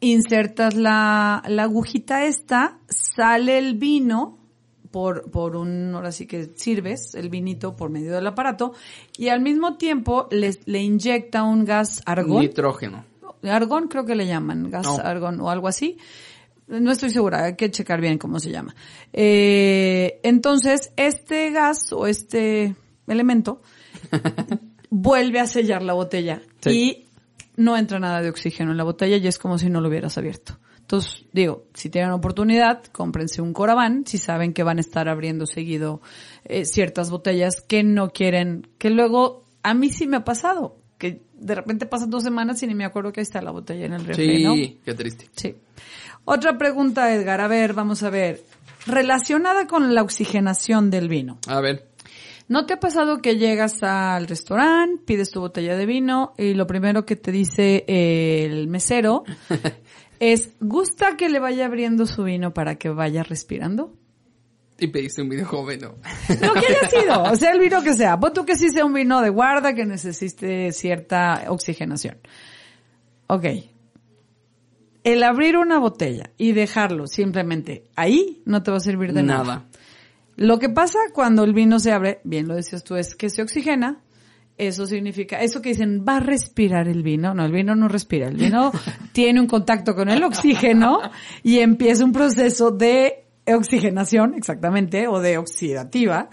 [0.00, 4.43] insertas la, la agujita esta, sale el vino
[4.94, 8.74] por, por un, ahora sí que sirves el vinito por medio del aparato
[9.18, 12.42] y al mismo tiempo le, le inyecta un gas argón.
[12.42, 13.04] Nitrógeno.
[13.42, 14.98] Argón creo que le llaman, gas No.
[15.02, 15.98] argón o algo así.
[16.68, 18.72] No estoy segura, hay que checar bien cómo se llama.
[19.12, 22.76] Eh, entonces, este gas o este
[23.08, 23.62] elemento
[24.90, 26.70] vuelve a sellar la botella Sí.
[26.70, 27.06] y
[27.56, 30.16] no entra nada de oxígeno en la botella y es como si no lo hubieras
[30.18, 30.56] abierto.
[30.84, 35.46] Entonces, digo, si tienen oportunidad, cómprense un Coraván, si saben que van a estar abriendo
[35.46, 36.02] seguido
[36.44, 41.22] eh, ciertas botellas que no quieren, que luego, a mí sí me ha pasado, que
[41.32, 43.94] de repente pasan dos semanas y ni me acuerdo que ahí está la botella en
[43.94, 44.54] el refri, Sí, ¿no?
[44.84, 45.26] qué triste.
[45.34, 45.54] Sí.
[46.26, 48.42] Otra pregunta, Edgar, a ver, vamos a ver.
[48.86, 51.38] Relacionada con la oxigenación del vino.
[51.46, 51.88] A ver.
[52.46, 56.66] ¿No te ha pasado que llegas al restaurante, pides tu botella de vino y lo
[56.66, 59.24] primero que te dice el mesero
[60.32, 63.94] es, ¿gusta que le vaya abriendo su vino para que vaya respirando?
[64.78, 65.94] Y pediste un video joven, ¿no?
[66.40, 68.18] Lo que haya sido, o sea, el vino que sea.
[68.18, 72.18] Pon tú que sí sea un vino de guarda que necesite cierta oxigenación.
[73.28, 73.44] Ok.
[75.04, 79.44] El abrir una botella y dejarlo simplemente ahí no te va a servir de nada.
[79.44, 79.66] Nada.
[80.36, 83.42] Lo que pasa cuando el vino se abre, bien lo decías tú, es que se
[83.42, 84.00] oxigena.
[84.56, 87.34] Eso significa, eso que dicen, va a respirar el vino.
[87.34, 88.28] No, el vino no respira.
[88.28, 88.70] El vino
[89.12, 91.00] tiene un contacto con el oxígeno
[91.42, 96.30] y empieza un proceso de oxigenación, exactamente, o de oxidativa,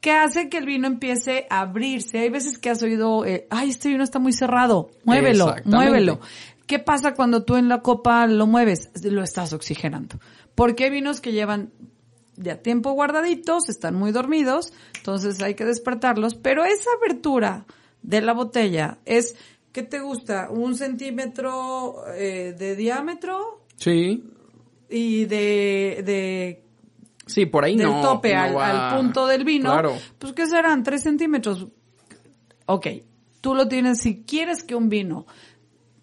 [0.00, 2.18] que hace que el vino empiece a abrirse.
[2.18, 4.90] Hay veces que has oído, eh, ay, este vino está muy cerrado.
[5.04, 6.20] Muévelo, muévelo.
[6.66, 8.90] ¿Qué pasa cuando tú en la copa lo mueves?
[9.04, 10.18] Lo estás oxigenando.
[10.54, 11.72] Porque hay vinos que llevan
[12.36, 17.66] ya tiempo guardaditos, están muy dormidos, entonces hay que despertarlos, pero esa abertura
[18.02, 19.36] de la botella es,
[19.72, 20.48] ¿qué te gusta?
[20.50, 24.24] Un centímetro eh, de diámetro Sí.
[24.88, 26.64] y de, de
[27.26, 28.00] Sí, por ahí del no.
[28.02, 29.94] tope no al, va- al punto del vino, Claro.
[30.18, 30.82] pues ¿qué serán?
[30.82, 31.66] ¿Tres centímetros?
[32.66, 32.86] Ok,
[33.40, 35.26] tú lo tienes, si quieres que un vino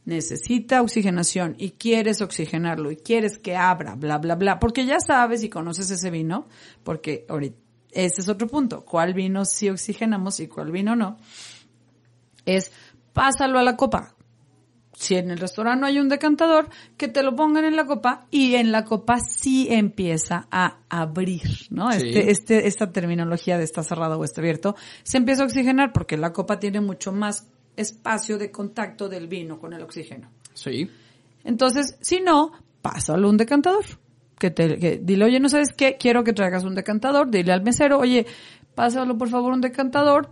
[0.07, 5.43] necesita oxigenación y quieres oxigenarlo y quieres que abra, bla, bla, bla, porque ya sabes
[5.43, 6.47] y conoces ese vino,
[6.85, 7.57] porque ahorita,
[7.91, 11.17] ese es otro punto, cuál vino sí oxigenamos y cuál vino no,
[12.45, 12.71] es
[13.11, 14.15] pásalo a la copa.
[14.93, 18.27] Si en el restaurante no hay un decantador, que te lo pongan en la copa
[18.31, 21.91] y en la copa sí empieza a abrir, ¿no?
[21.91, 22.07] Sí.
[22.07, 26.15] Este, este, esta terminología de está cerrado o está abierto, se empieza a oxigenar porque
[26.15, 30.29] la copa tiene mucho más espacio de contacto del vino con el oxígeno.
[30.53, 30.89] Sí.
[31.45, 33.85] Entonces, si no, pásalo a un decantador.
[34.37, 35.97] Que te, que dile, oye, ¿no sabes qué?
[35.97, 37.31] Quiero que traigas un decantador.
[37.31, 38.25] Dile al mesero, oye,
[38.75, 40.29] pásalo por favor un decantador.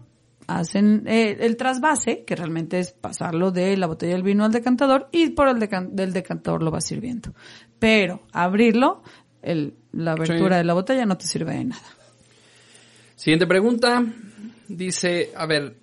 [0.48, 5.08] Hacen eh, el trasvase, que realmente es pasarlo de la botella del vino al decantador
[5.12, 7.34] y por el decan- del decantador lo vas sirviendo.
[7.80, 9.02] Pero abrirlo,
[9.42, 10.60] el, la abertura Sí.
[10.60, 11.82] de la botella no te sirve de nada.
[13.16, 14.04] Siguiente pregunta.
[14.68, 15.76] Dice, a ver,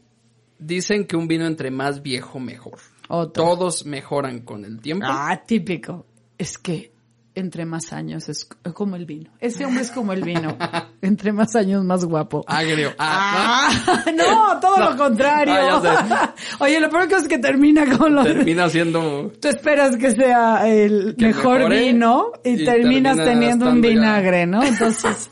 [0.66, 2.79] dicen que un vino entre más viejo mejor.
[3.09, 3.44] Otro.
[3.44, 5.07] Todos mejoran con el tiempo.
[5.09, 6.07] Ah, típico.
[6.38, 6.92] Es que
[7.35, 8.44] entre más años es
[8.75, 9.31] como el vino.
[9.40, 10.57] Ese hombre es como el vino.
[11.01, 12.44] Entre más años más guapo.
[12.46, 12.92] Agrio.
[12.98, 14.90] Ah, Ah, no, todo No.
[14.90, 15.55] lo contrario.
[15.83, 19.33] Ah, Oye, lo peor que es que termina con lo termina siendo...
[19.40, 23.83] Tú esperas que sea el Que mejor mejore vino y, y terminas termina teniendo un
[23.83, 24.62] ya- vinagre, ¿no?
[24.62, 25.31] Entonces,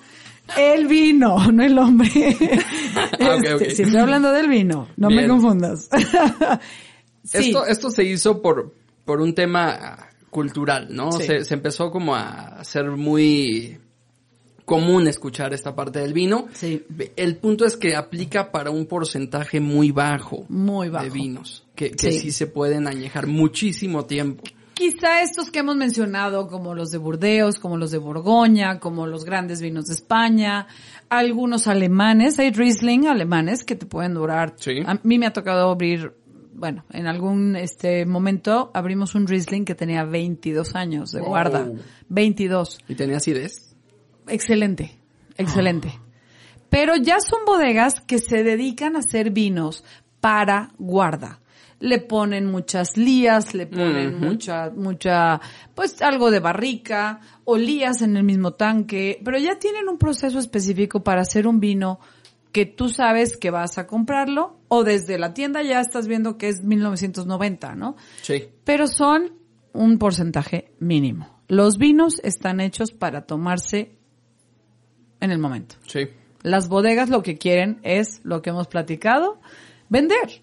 [0.59, 2.09] el vino, no el hombre.
[3.21, 3.71] Ah, Este.
[3.71, 5.89] Si estoy hablando del vino, no me confundas.
[7.25, 7.39] sí.
[7.39, 11.13] Esto, esto se hizo por, por un tema cultural, ¿no?
[11.13, 11.25] Sí.
[11.27, 13.79] Se, se empezó como a ser muy
[14.65, 16.47] común escuchar esta parte del vino.
[16.53, 16.85] Sí.
[17.17, 21.05] El punto es que aplica para un porcentaje muy bajo, Muy bajo.
[21.05, 22.21] de vinos, que, que Sí.
[22.21, 22.33] sí.
[22.33, 24.45] se pueden añejar muchísimo tiempo.
[24.81, 29.27] Quizá estos que hemos mencionado, como los de Burdeos, como los de Borgoña, como los
[29.27, 30.69] grandes vinos de España,
[31.11, 34.55] algunos alemanes, hay Riesling alemanes que te pueden durar.
[34.57, 34.81] Sí.
[34.87, 36.15] A mí me ha tocado abrir,
[36.55, 41.71] bueno, en algún este momento abrimos un Riesling que tenía 22 años de guarda.
[42.09, 42.79] 22.
[42.89, 43.77] ¿Y tenía acidez?
[44.29, 44.97] Excelente,
[45.37, 45.93] excelente.
[46.71, 49.85] Pero ya son bodegas que se dedican a hacer vinos
[50.23, 51.40] para guarda.
[51.81, 55.41] Le ponen muchas lías, le ponen mucha, mucha,
[55.75, 60.39] pues algo de barrica o lías en el mismo tanque, pero ya tienen un proceso
[60.39, 61.99] específico para hacer un vino
[62.53, 66.49] que tú sabes que vas a comprarlo o desde la tienda ya estás viendo que
[66.49, 67.97] es 1990, ¿no?
[68.23, 68.49] Sí.
[68.65, 69.33] Pero son
[69.73, 71.41] un porcentaje mínimo.
[71.49, 73.93] Los vinos están hechos para tomarse
[75.21, 75.77] en el momento.
[75.87, 76.09] Sí.
[76.43, 79.41] Las bodegas lo que quieren es lo que hemos platicado,
[79.89, 80.43] vender.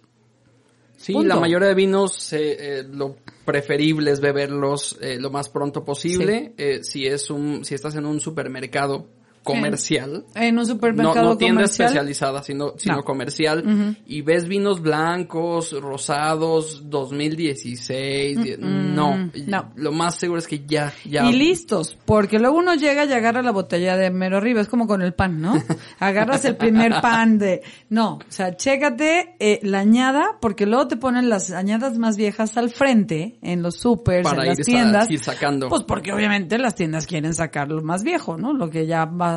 [0.97, 1.27] Sí, Punto.
[1.27, 6.53] la mayoría de vinos eh, eh, lo preferible es beberlos eh, lo más pronto posible.
[6.57, 9.07] Eh, si es un, si estás en un supermercado
[9.53, 11.88] comercial, En un no, supermercado no tienda comercial.
[11.88, 13.03] especializada, sino, sino No.
[13.03, 19.71] comercial, y ves vinos blancos, rosados, 2016, die- no, no.
[19.75, 21.25] lo más seguro es que ya, ya.
[21.25, 24.88] Y listos, porque luego uno llega y agarra la botella de mero arriba, es como
[24.88, 25.53] con el pan, ¿no?
[25.99, 27.62] Agarras el primer pan de...
[27.89, 32.57] No, o sea, chécate eh, la añada, porque luego te ponen las añadas más viejas
[32.57, 35.12] al frente, en los supers, Para en las ir sa- tiendas.
[35.12, 35.69] ir sacando.
[35.69, 38.53] Pues porque obviamente las tiendas quieren sacar lo más viejo, ¿no?
[38.53, 39.37] Lo que ya va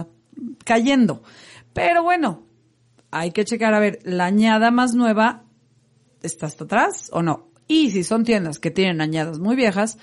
[0.64, 1.22] cayendo.
[1.72, 2.46] Pero bueno,
[3.10, 5.44] hay que checar, a ver, la añada más nueva,
[6.22, 7.48] ¿está hasta atrás o no?
[7.66, 9.98] Y si son tiendas que tienen añadas muy viejas,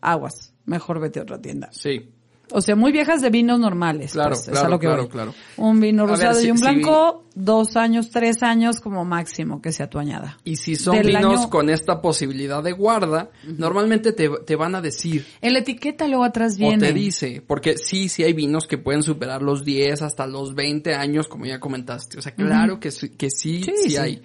[0.00, 1.68] aguas, mejor vete a otra tienda.
[1.72, 2.10] Sí.
[2.52, 4.12] O sea, muy viejas de vinos normales.
[4.12, 5.34] Claro, pues, es claro, lo que claro.
[5.56, 9.72] Un vino ver, rosado y un si- blanco, dos años, tres años como máximo que
[9.72, 10.38] sea tu añada.
[10.44, 14.74] Y si son Del vinos año- con esta posibilidad de guarda, normalmente te, te van
[14.74, 16.78] a decir, En la etiqueta luego atrás O viene.
[16.88, 20.94] te dice, porque sí, sí hay vinos que pueden superar los 10 hasta los 20
[20.94, 22.18] años, como ya comentaste.
[22.18, 23.96] O sea, claro que, sí- que Sí, sí, sí.
[23.96, 24.22] hay.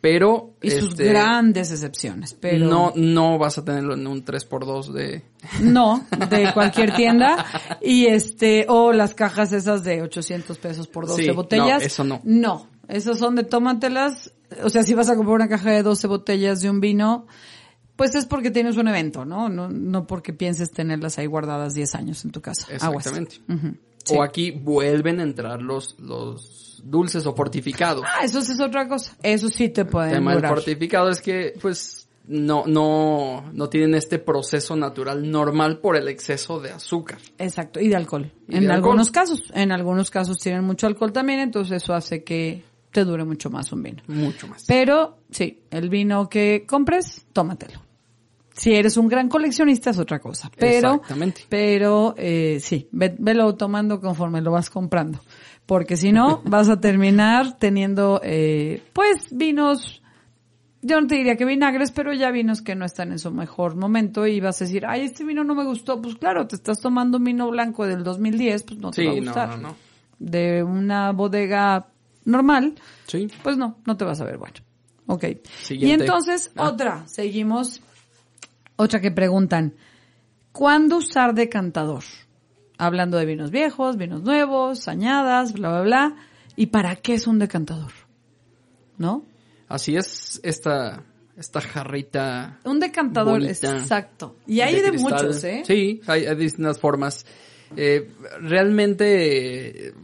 [0.00, 2.66] Pero, Y sus este, grandes excepciones, pero...
[2.66, 5.24] no, no vas a tenerlo en un 3x2 de...
[5.60, 7.44] No, de cualquier tienda.
[7.82, 11.80] Y este, o las cajas esas de 800 pesos por 12 Sí, botellas.
[11.80, 12.20] no, eso no.
[12.24, 14.32] No, esos son de tómatelas.
[14.64, 17.26] O sea, si vas a comprar una caja de 12 botellas de un vino,
[17.96, 19.50] pues es porque tienes un evento, ¿no?
[19.50, 22.66] No, no porque pienses tenerlas ahí guardadas 10 años en tu casa.
[22.80, 23.06] Aguas.
[23.06, 23.42] Exactamente.
[24.04, 24.14] Sí.
[24.16, 28.04] O aquí vuelven a entrar los, los dulces o fortificados.
[28.06, 29.16] Ah, eso sí es otra cosa.
[29.22, 33.94] Eso sí te El pueden tema del fortificado es que, pues, no, no, no tienen
[33.94, 37.18] este proceso natural normal por el exceso de azúcar.
[37.38, 38.30] Exacto, y de alcohol.
[38.48, 39.24] Y en de algunos alcohol.
[39.38, 39.50] casos.
[39.54, 42.62] En algunos casos tienen mucho alcohol también, entonces eso hace que
[42.92, 44.02] te dure mucho más un vino.
[44.06, 44.64] Mucho más.
[44.66, 47.80] Pero, sí, el vino que compres, tómatelo.
[48.52, 50.50] Si eres un gran coleccionista es otra cosa.
[50.58, 51.46] Pero, Exactamente.
[51.48, 55.20] pero, eh, sí, ve- velo tomando conforme lo vas comprando.
[55.70, 60.02] Porque si no, vas a terminar teniendo, eh, pues, vinos,
[60.82, 63.76] yo no te diría que vinagres, pero ya vinos que no están en su mejor
[63.76, 66.02] momento y vas a decir, ay, este vino no me gustó.
[66.02, 69.12] Pues claro, te estás tomando un vino blanco del 2010, pues no te Sí, va
[69.12, 69.48] a gustar.
[69.50, 69.76] no, no.
[70.18, 71.86] De una bodega
[72.24, 72.74] normal,
[73.06, 73.28] Sí.
[73.44, 74.54] pues no, no te vas a ver bueno.
[75.06, 75.24] Ok.
[75.70, 76.68] Y entonces, Ah.
[76.68, 77.80] otra, seguimos.
[78.74, 79.74] Otra que preguntan,
[80.50, 82.02] ¿cuándo usar decantador?
[82.80, 86.16] Hablando de vinos viejos, vinos nuevos, añadas, bla, bla, bla.
[86.56, 87.92] ¿Y para qué es un decantador?
[88.96, 89.26] ¿No?
[89.68, 91.04] Así es esta,
[91.36, 92.58] esta jarrita.
[92.64, 93.76] Un decantador, Bonita.
[93.76, 94.36] exacto.
[94.46, 95.62] Y hay de, muchos, ¿eh?
[95.66, 97.26] Sí, hay, hay distintas formas.
[97.76, 99.94] Eh, realmente, eh,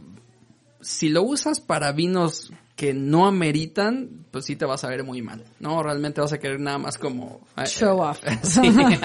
[0.79, 5.23] si lo usas para vinos que no ameritan, pues sí te vas a ver muy
[5.23, 5.81] mal, ¿no?
[5.81, 7.41] Realmente vas a querer nada más como...
[7.57, 8.19] eh, Show off.
[8.43, 8.61] Sí.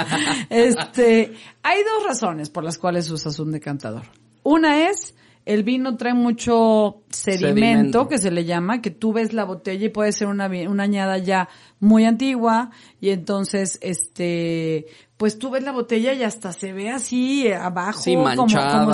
[0.50, 1.32] este,
[1.62, 4.02] hay dos razones por las cuales usas un decantador.
[4.42, 8.09] Una es, el vino trae mucho sedimento, Sedimento.
[8.09, 11.18] que se le llama, que tú ves la botella y puede ser una, una añada
[11.18, 11.48] ya
[11.81, 17.46] muy antigua, y entonces, este, pues tú ves la botella y hasta se ve así
[17.46, 18.48] eh, abajo, Sí, como, como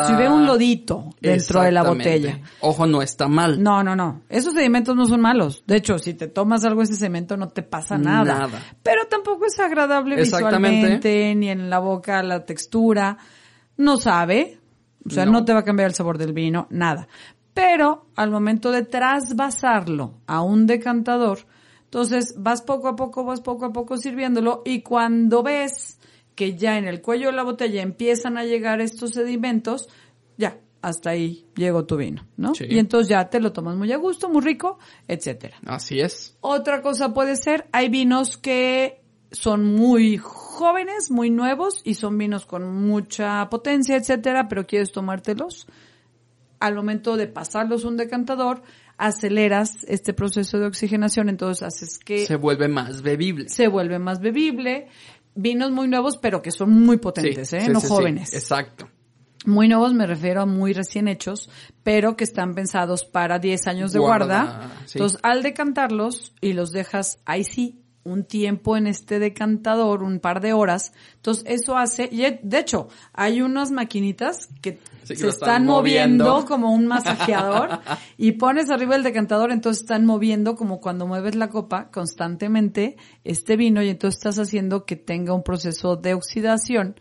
[0.04, 2.40] si hubiera un lodito dentro de la botella.
[2.60, 3.62] Ojo, no está mal.
[3.62, 4.22] No, no, no.
[4.28, 5.64] Esos sedimentos no son malos.
[5.66, 8.40] De hecho, si te tomas algo de ese cemento no te pasa nada.
[8.40, 8.62] Nada.
[8.82, 13.18] Pero tampoco es agradable visualmente, ni en la boca la textura.
[13.76, 14.58] No sabe.
[15.06, 15.32] O sea, no.
[15.32, 15.44] No.
[15.44, 17.08] te va a cambiar el sabor del vino, nada.
[17.54, 21.40] Pero al momento de trasvasarlo a un decantador,
[21.84, 25.98] entonces vas poco a poco, vas poco a poco sirviéndolo y cuando ves
[26.34, 29.88] que ya en el cuello de la botella empiezan a llegar estos sedimentos,
[30.36, 32.54] ya, hasta ahí llegó tu vino, ¿no?
[32.54, 32.64] Sí.
[32.68, 35.56] Y entonces ya te lo tomas muy a gusto, muy rico, etcétera.
[35.66, 36.36] Así es.
[36.40, 39.00] Otra cosa puede ser, hay vinos que
[39.32, 40.20] son muy
[40.58, 45.66] jóvenes, muy nuevos y son vinos con mucha potencia, etcétera, pero quieres tomártelos.
[46.60, 48.62] Al momento de pasarlos un decantador,
[48.96, 53.48] aceleras este proceso de oxigenación, entonces haces que Se vuelve más bebible.
[53.48, 54.88] se vuelve más bebible.
[55.36, 57.60] Vinos muy nuevos, pero que son muy potentes, Sí, ¿eh?
[57.60, 58.34] sí, no sí, jóvenes.
[58.34, 58.88] Exacto.
[59.46, 61.48] Muy nuevos me refiero a muy recién hechos,
[61.84, 64.42] pero que están pensados para 10 años de guarda.
[64.44, 64.70] Guarda.
[64.92, 67.80] Entonces, al decantarlos y los dejas ahí sí
[68.12, 70.92] un tiempo en este decantador, un par de horas.
[71.16, 76.24] Entonces eso hace, y de hecho, hay unas maquinitas que Sí, que se están moviendo.
[76.24, 76.46] moviendo.
[76.46, 77.80] como un masajeador
[78.18, 83.56] y pones arriba el decantador, entonces están moviendo como cuando mueves la copa constantemente este
[83.56, 87.00] vino y entonces estás haciendo que tenga un proceso de oxidación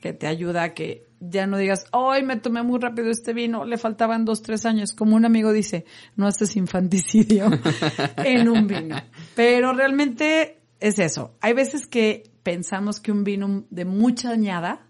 [0.00, 3.64] que te ayuda a que ya no digas, hoy me tomé muy rápido este vino,
[3.64, 4.92] le faltaban dos, tres años.
[4.92, 5.84] Como un amigo dice,
[6.16, 7.50] no haces infanticidio
[8.18, 8.96] en un vino.
[9.34, 11.34] Pero realmente es eso.
[11.40, 14.86] Hay veces que pensamos que un vino de mucha añada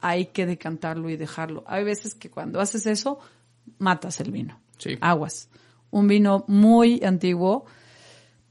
[0.00, 1.64] hay que decantarlo y dejarlo.
[1.66, 3.18] Hay veces que cuando haces eso,
[3.78, 4.60] matas el vino.
[4.78, 4.96] Sí.
[5.00, 5.48] Aguas.
[5.90, 7.64] Un vino muy antiguo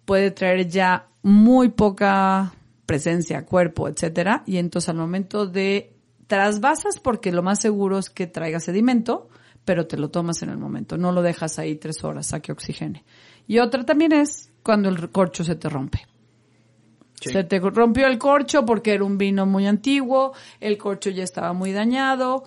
[0.05, 2.53] puede traer ya muy poca
[2.85, 5.93] presencia, cuerpo, etcétera, y entonces al momento de
[6.25, 9.29] trasvasas porque lo más seguro es que traiga sedimento,
[9.65, 12.53] pero te lo tomas en el momento, no lo dejas ahí tres horas a que
[12.53, 13.03] oxigene.
[13.45, 16.05] Y otra también es cuando el corcho se te rompe.
[17.21, 17.29] Sí.
[17.31, 21.53] Se te rompió el corcho porque era un vino muy antiguo, el corcho ya estaba
[21.53, 22.43] muy dañado,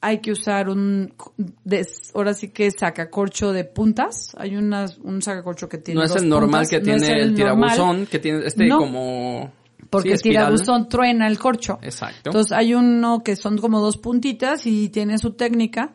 [0.00, 1.12] hay que usar un,
[1.64, 6.14] des- ahora sí que sacacorcho de puntas, hay unas, un sacacorcho que tiene no es
[6.16, 8.78] el normal puntas, que no tiene es el, normal, tirabuzón, que tiene este No.
[8.78, 9.52] como...
[9.90, 11.78] porque sí, el tirabuzón truena el corcho.
[11.82, 12.30] Exacto.
[12.30, 15.94] Entonces hay uno que son como dos puntitas y tiene su técnica.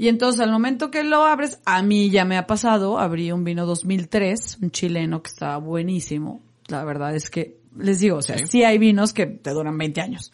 [0.00, 3.44] Y entonces al momento que lo abres, a mí ya me ha pasado, abrí un
[3.44, 6.40] vino 2003, un chileno que estaba buenísimo.
[6.68, 8.44] La verdad es que, les digo, o sea, Sí.
[8.48, 10.32] sí, hay vinos que te duran 20 años.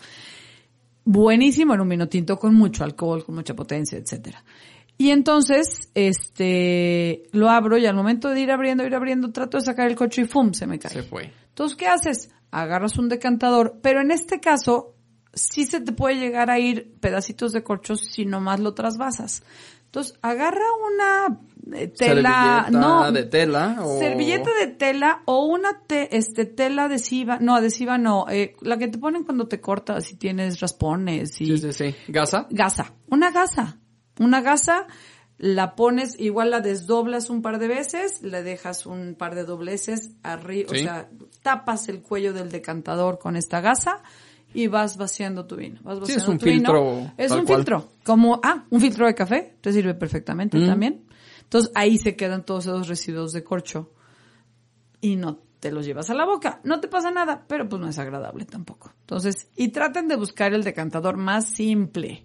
[1.05, 4.45] Buenísimo, era un vino tinto con mucho alcohol, con mucha potencia, etcétera.
[4.99, 9.65] Y entonces, este, lo abro y al momento de ir abriendo, ir abriendo, trato de
[9.65, 10.53] sacar el coche y ¡fum!
[10.53, 10.93] se me cae.
[10.93, 11.33] Se fue.
[11.49, 12.31] Entonces, ¿qué haces?
[12.53, 14.95] Agarras un decantador, pero en este caso,
[15.37, 19.45] sí se te puede llegar a ir pedacitos de corchos si nomás lo trasvasas.
[19.85, 21.41] Entonces, agarra una
[21.79, 23.99] eh, tela, Servilleta no, de tela o...
[23.99, 28.89] servilleta de tela o una te, este tela adhesiva, no, adhesiva no, eh, la que
[28.89, 31.95] te ponen cuando te cortas y tienes raspones y Sí, sí, sí.
[32.09, 32.47] ¿Gasa?
[32.51, 33.79] gasa, una gasa,
[34.19, 34.87] una gasa,
[35.39, 40.11] la pones, igual la desdoblas un par de veces, le dejas un par de dobleces
[40.23, 40.81] arriba, Sí.
[40.81, 41.09] o sea,
[41.43, 44.03] tapas el cuello del decantador con esta gasa
[44.55, 45.81] y vas vaciando tu vino.
[45.83, 46.57] Vas Sí, es vaciando un tu vino.
[46.57, 47.57] filtro Es tal un cual.
[47.59, 50.67] filtro, como, ah, un filtro de café, te sirve perfectamente Mm.
[50.67, 51.05] también.
[51.43, 53.93] Entonces ahí se quedan todos esos residuos de corcho
[55.01, 56.61] y no te los llevas a la boca.
[56.65, 58.93] No te pasa nada, pero pues no es agradable tampoco.
[59.01, 62.25] Entonces, y traten de buscar el decantador más simple.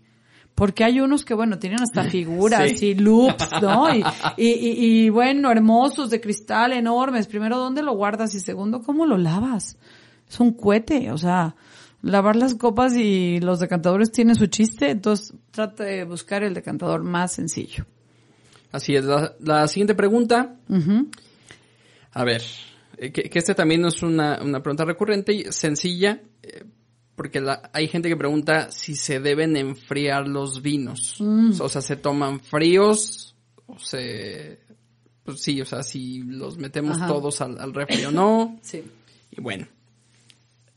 [0.54, 2.88] Porque hay unos que, bueno, tienen hasta figuras Sí.
[2.88, 3.94] y loops, ¿no?
[3.96, 4.04] Y,
[4.38, 7.28] y, y- y, bueno, hermosos de cristal, enormes.
[7.28, 8.36] Primero, ¿dónde lo guardas?
[8.36, 9.78] Y segundo, ¿cómo lo lavas?
[10.30, 11.56] Es un cohete, o sea,
[12.02, 17.04] lavar las copas y los decantadores tienen su chiste, entonces trata de buscar el decantador
[17.04, 17.86] más sencillo.
[18.72, 19.04] Así es.
[19.06, 20.56] La, la siguiente pregunta.
[22.14, 22.42] A ver,
[22.98, 26.64] eh, que, que este también es una, una pregunta recurrente y sencilla, eh,
[27.16, 31.18] porque la- hay gente que pregunta si se deben enfriar los vinos.
[31.20, 31.54] Mm.
[31.60, 33.36] O sea, ¿se toman fríos?
[33.68, 34.60] O se...
[35.24, 37.08] Pues sí, o sea, si los metemos Ajá.
[37.08, 38.58] todos al, al refri o no.
[38.64, 38.82] Sí.
[39.30, 39.68] Y bueno,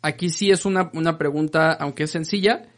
[0.04, 2.68] aquí sí es una, una pregunta, aunque es sencilla,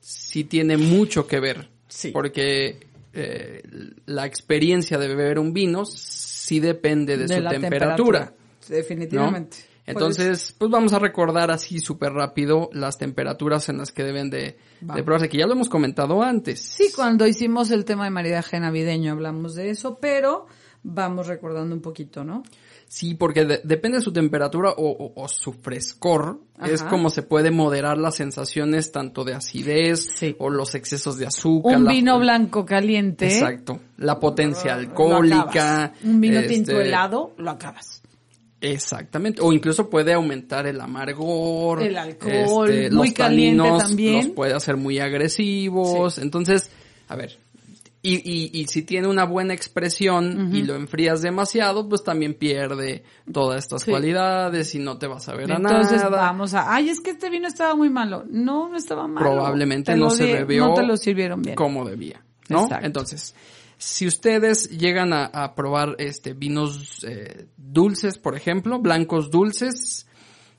[0.00, 1.68] sí tiene mucho que ver.
[1.88, 2.10] Sí.
[2.10, 3.62] Porque eh,
[4.06, 8.34] la experiencia de beber un vino sí depende de, su la temperatura.
[8.68, 9.56] Definitivamente.
[9.86, 14.56] Entonces, pues vamos a recordar así súper rápido las temperaturas en las que deben de,
[14.80, 16.60] de probarse, que ya lo hemos comentado antes.
[16.60, 20.46] Sí, cuando hicimos el tema de maridaje navideño hablamos de eso, pero
[20.82, 22.44] vamos recordando un poquito, ¿no?
[22.94, 27.22] Sí, porque de- depende de su temperatura o, o- o su frescor, es como se
[27.22, 30.36] puede moderar las sensaciones tanto de acidez Sí.
[30.38, 31.76] o los excesos de azúcar.
[31.78, 33.26] Un la- vino blanco caliente.
[33.26, 33.80] Exacto.
[33.96, 35.92] La potencia lo alcohólica.
[36.04, 38.00] Un vino este, tinto helado, lo acabas.
[38.60, 39.40] Exactamente.
[39.42, 41.82] O incluso puede aumentar el amargor.
[41.82, 44.26] El alcohol, este, muy los caliente también.
[44.26, 46.18] Los puede hacer muy agresivos.
[46.18, 46.70] Entonces,
[47.08, 47.38] a ver.
[48.06, 53.02] Y, y, y si tiene una buena expresión y lo enfrías demasiado, pues también pierde
[53.32, 53.90] todas estas Sí.
[53.90, 56.10] cualidades y no te vas a ver a Entonces nada.
[56.10, 58.24] vamos a, ay, es que este vino estaba muy malo.
[58.28, 59.26] No, no estaba malo.
[59.26, 61.56] Probablemente Te no se bebió No te lo sirvieron bien.
[61.56, 62.64] como debía, ¿no?
[62.64, 62.84] Exacto.
[62.86, 63.34] Entonces,
[63.78, 70.06] si ustedes llegan a, a probar este vinos eh, dulces, por ejemplo, blancos dulces,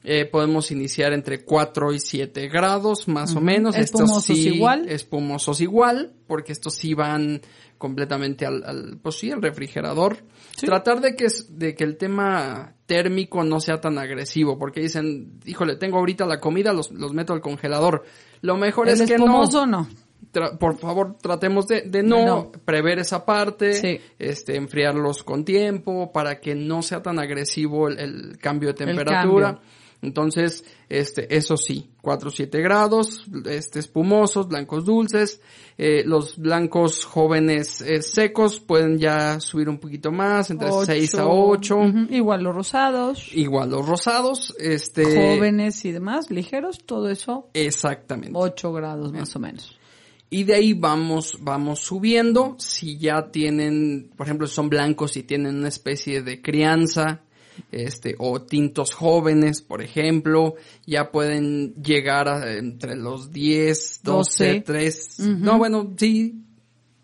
[0.05, 3.75] eh, podemos iniciar entre 4 y 7 grados, más o menos.
[3.75, 4.87] Espumosos estos sí, igual.
[4.89, 7.41] Espumosos igual, porque estos sí van
[7.77, 10.17] completamente al, al pues sí, al refrigerador.
[10.59, 15.39] Tratar de que, es- de que el tema térmico no sea tan agresivo, porque dicen,
[15.45, 18.03] híjole, tengo ahorita la comida, los, los meto al congelador.
[18.41, 19.25] Lo mejor es que no.
[19.25, 19.87] espumoso no.
[20.31, 22.51] tra- por favor tratemos de, de no, No.
[22.63, 23.99] prever esa parte, Sí.
[24.19, 29.47] este, enfriarlos con tiempo para que no sea tan agresivo el, el cambio de temperatura.
[29.55, 29.61] cambio.
[30.05, 35.41] Entonces, este, eso sí, 4 o 7 grados, este, espumosos, blancos dulces,
[35.77, 41.27] eh, los blancos jóvenes eh, secos pueden ya subir un poquito más, entre 6 a
[41.27, 47.49] 8, Ujú, Igual los rosados, igual los rosados, este, jóvenes y demás, ligeros, todo eso,
[47.53, 48.31] exactamente.
[48.33, 49.77] 8 grados más o menos.
[50.29, 52.55] Y de ahí vamos, vamos subiendo.
[52.59, 57.21] Si ya tienen, por ejemplo, son blancos y tienen una especie de crianza,
[57.71, 64.61] este, o tintos jóvenes, por ejemplo, ya pueden llegar a entre los 10, 12, 12.
[64.65, 65.29] 3, Ujú.
[65.39, 66.41] no, bueno, sí,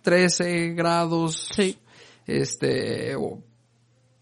[0.01, 1.49] 13 grados.
[1.55, 1.77] Sí.
[2.27, 3.43] Este, o-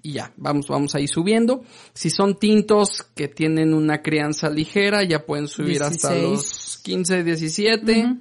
[0.02, 1.64] y ya, vamos, vamos ahí subiendo.
[1.94, 6.24] Si son tintos que tienen una crianza ligera, ya pueden subir hasta 16.
[6.24, 8.04] los 15, 17.
[8.06, 8.18] Ujú.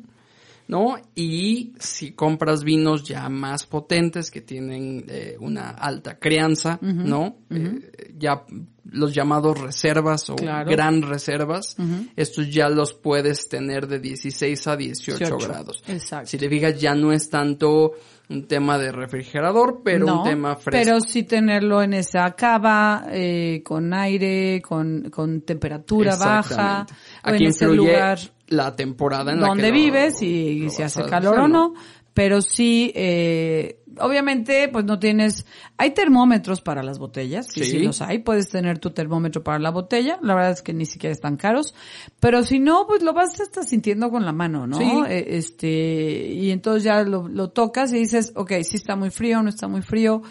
[0.68, 0.96] ¿No?
[1.14, 7.38] Y si compras vinos ya más potentes que tienen eh, una alta crianza, ¿no?
[7.50, 8.44] Eh, ya
[8.90, 10.70] los llamados reservas o Claro.
[10.70, 11.76] gran reservas,
[12.16, 15.82] estos ya los puedes tener de 16 a 18, 18, grados.
[15.88, 16.26] exacto.
[16.28, 17.92] Si te fijas ya no es tanto
[18.30, 20.84] un tema de refrigerador, pero No, un tema fresco.
[20.84, 26.86] Pero sí tenerlo en esa cava, eh, con aire, con, con temperatura baja,
[27.24, 28.18] o en Aquí ese lugar
[28.48, 31.48] la temporada en la que donde lo- vives y lo si vas hace calor o
[31.48, 31.74] no.
[32.14, 35.46] Pero sí, eh, obviamente, pues no tienes,
[35.76, 37.78] hay termómetros para las botellas, sí, Sí.
[37.78, 41.12] los hay, puedes tener tu termómetro para la botella, la verdad es que ni siquiera
[41.12, 41.76] están caros,
[42.18, 44.78] pero si no, pues lo vas a estar sintiendo con la mano, ¿no?
[44.78, 44.90] Sí.
[45.08, 49.40] Eh, Este, y entonces ya lo, lo tocas y dices, ok, sí está muy frío,
[49.42, 50.22] no está muy frío.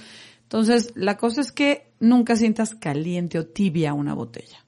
[0.44, 4.66] Entonces, la cosa es que nunca sientas caliente o tibia una botella,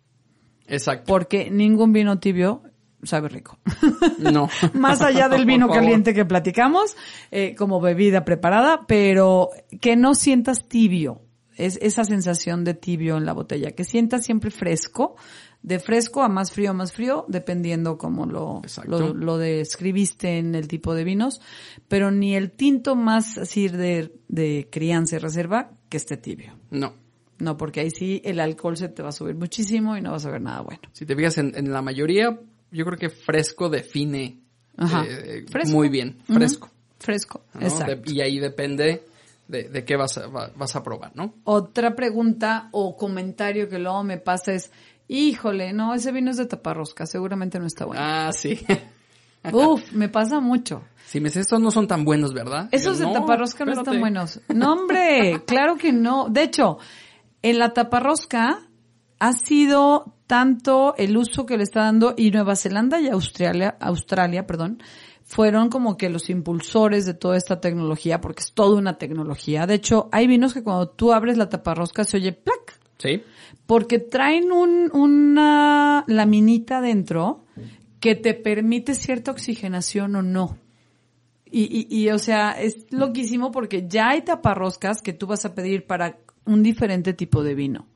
[0.68, 1.04] Exacto.
[1.08, 2.64] porque ningún vino tibio
[3.04, 3.58] sabe rico.
[4.20, 4.50] No.
[4.74, 6.96] más allá del vino caliente que platicamos,
[7.32, 9.50] eh, como bebida preparada, pero
[9.82, 11.22] que no sientas tibio,
[11.56, 15.16] es esa sensación de tibio en la botella, que sientas siempre fresco,
[15.62, 20.68] de fresco a más frío, más frío, dependiendo como lo, lo, lo describiste en el
[20.68, 21.42] tipo de vinos,
[21.88, 26.58] pero ni el tinto más así de, de crianza y reserva que esté tibio.
[26.72, 26.94] No.
[27.40, 30.26] No, porque ahí sí el alcohol se te va a subir muchísimo y no vas
[30.26, 30.82] a ver nada bueno.
[30.92, 32.38] Si te fijas en, en la mayoría,
[32.72, 34.40] yo creo que fresco define
[34.78, 35.06] Ajá.
[35.08, 35.76] eh, Fresco.
[35.76, 36.70] muy bien, fresco.
[37.00, 37.62] Fresco, ¿no?
[37.62, 37.96] exacto.
[37.96, 39.06] De- y ahí depende
[39.48, 41.34] de, de qué vas a, va- vas a probar, ¿no?
[41.46, 44.72] Otra pregunta o comentario que luego me pasa es,
[45.08, 48.02] híjole, no, ese vino es de taparrosca, seguramente no está bueno.
[48.04, 48.60] Ah, sí.
[49.54, 50.84] Uf, me pasa mucho.
[51.08, 52.68] si me dices, estos no son tan buenos, ¿verdad?
[52.74, 53.90] Esos Yo, de "No, taparrosca no espérate".
[53.92, 54.42] están buenos.
[54.54, 56.28] No, hombre, claro que no.
[56.30, 56.78] De hecho,
[57.42, 58.68] en la taparrosca
[59.20, 64.46] ha sido tanto el uso que le está dando y Nueva Zelanda y Australia, Australia,
[64.46, 64.78] perdón,
[65.24, 69.66] fueron como que los impulsores de toda esta tecnología, porque es toda una tecnología.
[69.66, 73.24] De hecho, hay vinos que cuando tú abres la taparrosca se oye plac, Sí.
[73.66, 77.46] porque traen un, una laminita dentro
[78.00, 80.60] que te permite cierta oxigenación o no.
[81.52, 85.56] Y, y, y, o sea, es loquísimo porque ya hay taparroscas que tú vas a
[85.56, 87.88] pedir para un diferente tipo de vino.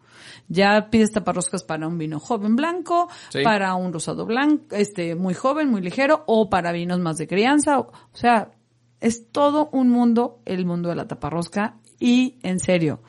[0.47, 3.43] Ya pides taparroscas para un vino joven blanco, Sí.
[3.43, 7.79] para un rosado blanco, este, muy joven, muy ligero, o para vinos más de crianza.
[7.79, 8.51] O, o sea,
[8.99, 11.77] es todo un mundo, el mundo de la taparrosca.
[11.99, 13.01] Y, en serio,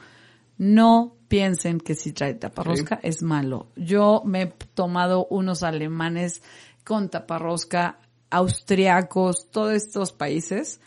[0.58, 3.68] no piensen que si trae taparrosca es malo.
[3.76, 6.42] Yo me he tomado unos alemanes
[6.84, 7.98] con taparrosca,
[8.30, 10.80] austriacos, todos estos países,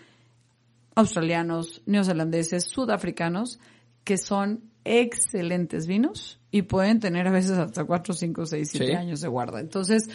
[0.95, 3.59] australianos, neozelandeses, sudafricanos,
[4.03, 8.93] que son excelentes vinos y pueden tener a veces hasta 4, 5, 6, 7 Sí.
[8.93, 9.59] años de guarda.
[9.59, 10.09] Entonces,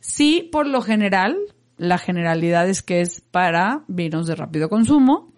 [0.00, 1.36] sí, por lo general,
[1.76, 5.32] la generalidad es que es para vinos de rápido consumo,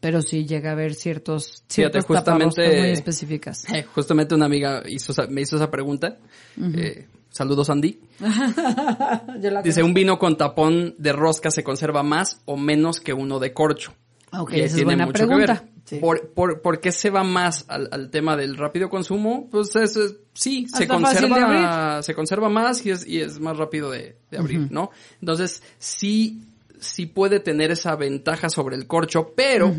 [0.00, 3.64] pero sí llega a haber ciertos, ciertas justamente- muy específicas.
[3.72, 6.18] Eh, justamente una amiga hizo, me hizo esa pregunta.
[6.60, 7.98] Eh, saludos, Andy.
[9.64, 13.52] Dice, un vino con tapón de rosca se conserva más o menos que uno de
[13.52, 13.94] corcho.
[14.32, 15.64] Ok, esa es buena pregunta.
[15.86, 15.96] Sí.
[16.00, 19.48] ¿Por, por, por qué se va más al, al tema del rápido consumo?
[19.50, 23.38] Pues es, es- sí, se fácil de conserva, se conserva más y es, y es
[23.40, 24.90] más rápido de, de abrir, ¿no?
[25.20, 26.42] Entonces, sí,
[26.80, 29.72] sí puede tener esa ventaja sobre el corcho, pero,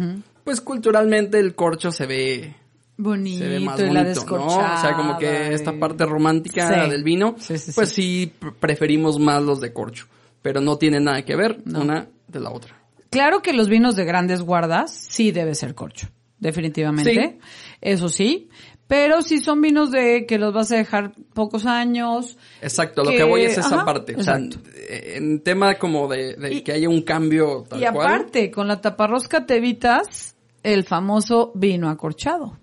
[0.46, 2.56] pues culturalmente el corcho se ve,
[2.96, 4.46] Bonito, se ve más la bonito, ¿no?
[4.48, 4.50] O
[4.80, 6.90] sea, como que esta parte romántica Sí.
[6.90, 7.96] del vino, Sí, sí, pues sí.
[8.02, 10.08] sí pr- preferimos más los de corcho,
[10.42, 11.82] pero no tiene nada que ver No.
[11.82, 12.77] una de la otra.
[13.10, 16.08] Claro que los vinos de grandes guardas sí debe ser corcho,
[16.40, 17.14] definitivamente.
[17.14, 17.48] Sí.
[17.82, 18.50] Eso sí.
[18.88, 22.38] Pero si son vinos de que los vas a dejar pocos años.
[22.62, 24.16] Exacto, lo que- voy es esa ajá, parte.
[24.16, 24.38] O sea,
[24.90, 28.08] en tema como de, de Y- que haya un cambio tal y cual.
[28.08, 32.58] aparte, con la taparrosca te evitas el famoso vino acorchado.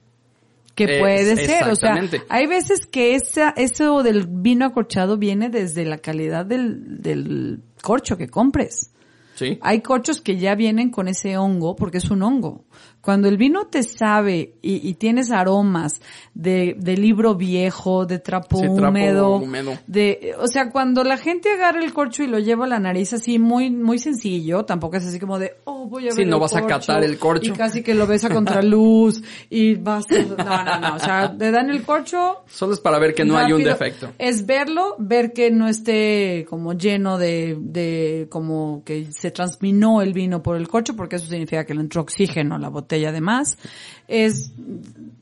[0.75, 1.95] Que Es- puede ser, o sea,
[2.31, 8.17] hay veces que esa, eso del vino acorchado viene desde la calidad del, del corcho
[8.17, 8.91] que compres.
[9.35, 9.59] Sí.
[9.63, 12.65] Hay corchos que ya vienen con ese hongo, porque es un hongo.
[13.05, 16.01] Cuando el vino te sabe y, y tienes aromas
[16.33, 19.79] de, de libro viejo, de trapo, Sí, trapo húmedo, húmedo.
[19.87, 23.13] de, o sea, cuando la gente agarra el corcho y lo lleva a la nariz
[23.13, 26.37] así muy, muy sencillo, tampoco es así como de, oh, voy a Sí, ver no
[26.37, 27.53] el vas a catar el corcho.
[27.53, 31.51] Y casi que lo ves a contraluz y vas, no, no, no, o sea, te
[31.51, 34.13] dan el corcho, Solo es para ver que no hay un defecto.
[34.19, 40.13] Es verlo, ver que no esté como lleno de, de, como que se transminó el
[40.15, 43.59] vino por el corcho, porque eso significa que le entró oxígeno a la botella además.
[44.07, 44.53] Es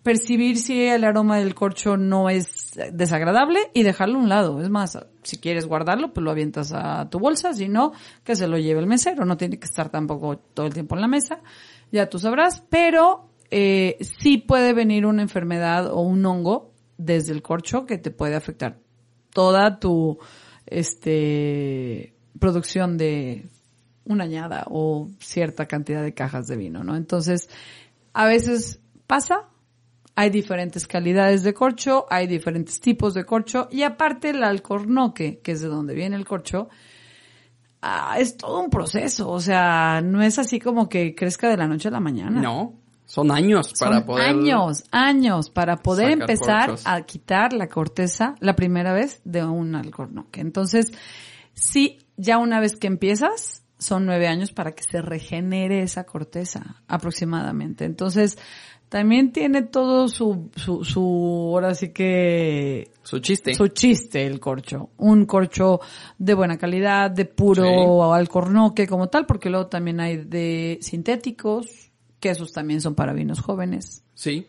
[0.03, 4.61] percibir si el aroma del corcho no es desagradable y dejarlo a un lado.
[4.61, 7.93] Es más, si quieres guardarlo, pues lo avientas a tu bolsa, si no,
[8.25, 9.25] que se lo lleve el mesero.
[9.25, 11.41] No tiene que estar tampoco todo el tiempo en la mesa.
[11.93, 17.43] Ya tú sabrás, pero eh, sí puede venir una enfermedad o un hongo desde el
[17.43, 18.79] corcho que te puede afectar
[19.33, 20.19] toda tu
[20.67, 23.47] este producción de
[24.05, 26.97] una añada o cierta cantidad de cajas de vino, ¿no?
[26.97, 27.49] Entonces,
[28.13, 29.49] a veces pasa,
[30.15, 35.53] hay diferentes calidades de corcho, hay diferentes tipos de corcho y aparte el alcornoque, que
[35.53, 36.69] es de donde viene el corcho,
[37.81, 41.67] ah, es todo un proceso, o sea, no es así como que crezca de la
[41.67, 42.41] noche a la mañana.
[42.41, 42.75] No,
[43.05, 44.29] son años para Son poder.
[44.29, 46.87] años, años para poder empezar corchos.
[46.87, 50.41] a quitar la corteza la primera vez de un alcornoque.
[50.41, 50.93] Entonces,
[51.55, 56.77] sí, ya una vez que empiezas, son nueve años para que se regenere esa corteza
[56.89, 57.85] aproximadamente.
[57.85, 58.39] Entonces,
[58.89, 61.01] también tiene todo su, su, su,
[61.55, 63.55] ahora sí que Su chiste.
[63.55, 64.91] su chiste el corcho.
[64.99, 65.81] Un corcho
[66.19, 68.15] de buena calidad, de puro Sí.
[68.21, 73.41] alcornoque como tal, porque luego también hay de sintéticos, que esos también son para vinos
[73.41, 74.47] jóvenes, Sí.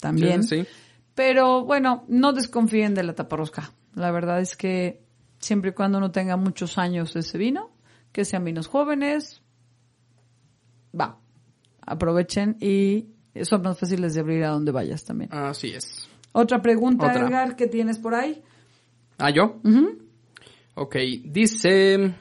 [0.00, 0.42] también.
[0.44, 0.68] Sí, sí.
[1.14, 3.72] Pero bueno, no desconfíen de la taparrosca.
[3.94, 5.00] La verdad es que
[5.40, 7.70] siempre y cuando no tenga muchos años ese vino,
[8.12, 9.42] que sean vinos jóvenes,
[10.98, 11.18] va,
[11.80, 13.06] aprovechen y
[13.42, 15.32] son más fáciles de abrir a donde vayas también.
[15.32, 16.08] Así es.
[16.32, 17.26] Otra pregunta, Otra.
[17.26, 18.42] Edgar, que tienes por ahí.
[19.18, 19.60] ¿Ah, yo?
[20.74, 22.14] Ok, dice...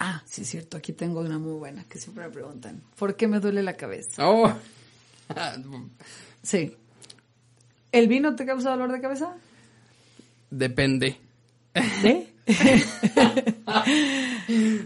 [0.00, 0.76] Ah, sí, es cierto.
[0.76, 2.82] Aquí tengo una muy buena que siempre me preguntan.
[2.96, 4.28] ¿Por qué me duele la cabeza?
[4.28, 4.52] Oh.
[6.42, 6.76] Sí.
[7.92, 9.34] ¿El vino te causa dolor de cabeza?
[10.50, 11.18] Depende.
[11.74, 12.32] ¿De?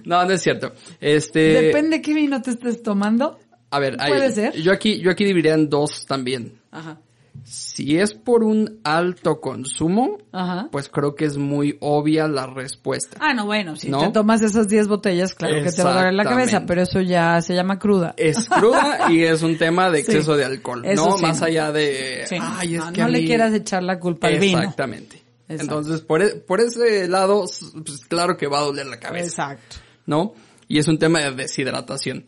[0.04, 0.72] No, no es cierto.
[1.00, 1.40] Este...
[1.62, 3.38] Depende qué vino te estés tomando.
[3.70, 4.52] A ver, hay- Puede ser.
[4.60, 6.60] Yo aquí, yo aquí dividiría en dos también.
[6.70, 6.98] Ajá.
[7.44, 10.68] Si es por un alto consumo, Ajá.
[10.70, 13.16] pues creo que es muy obvia la respuesta.
[13.20, 13.98] Ah, no, bueno, si ¿No?
[14.00, 17.00] te tomas esas 10 botellas, claro que te va a doler la cabeza, pero eso
[17.00, 18.14] ya se llama cruda.
[18.18, 20.12] Es cruda y es un tema de Sí.
[20.12, 22.36] exceso de alcohol, Eso no sí, más allá de Sí.
[22.38, 24.58] ay, es no, que no a le quieras echar la culpa al vino.
[24.58, 25.21] Exactamente.
[25.53, 25.78] Exacto.
[25.78, 27.44] Entonces, por, e- por ese lado,
[27.84, 29.53] pues claro que va a doler la cabeza.
[29.53, 29.76] Exacto.
[30.07, 30.34] ¿no?
[30.68, 32.26] Y es un tema de deshidratación.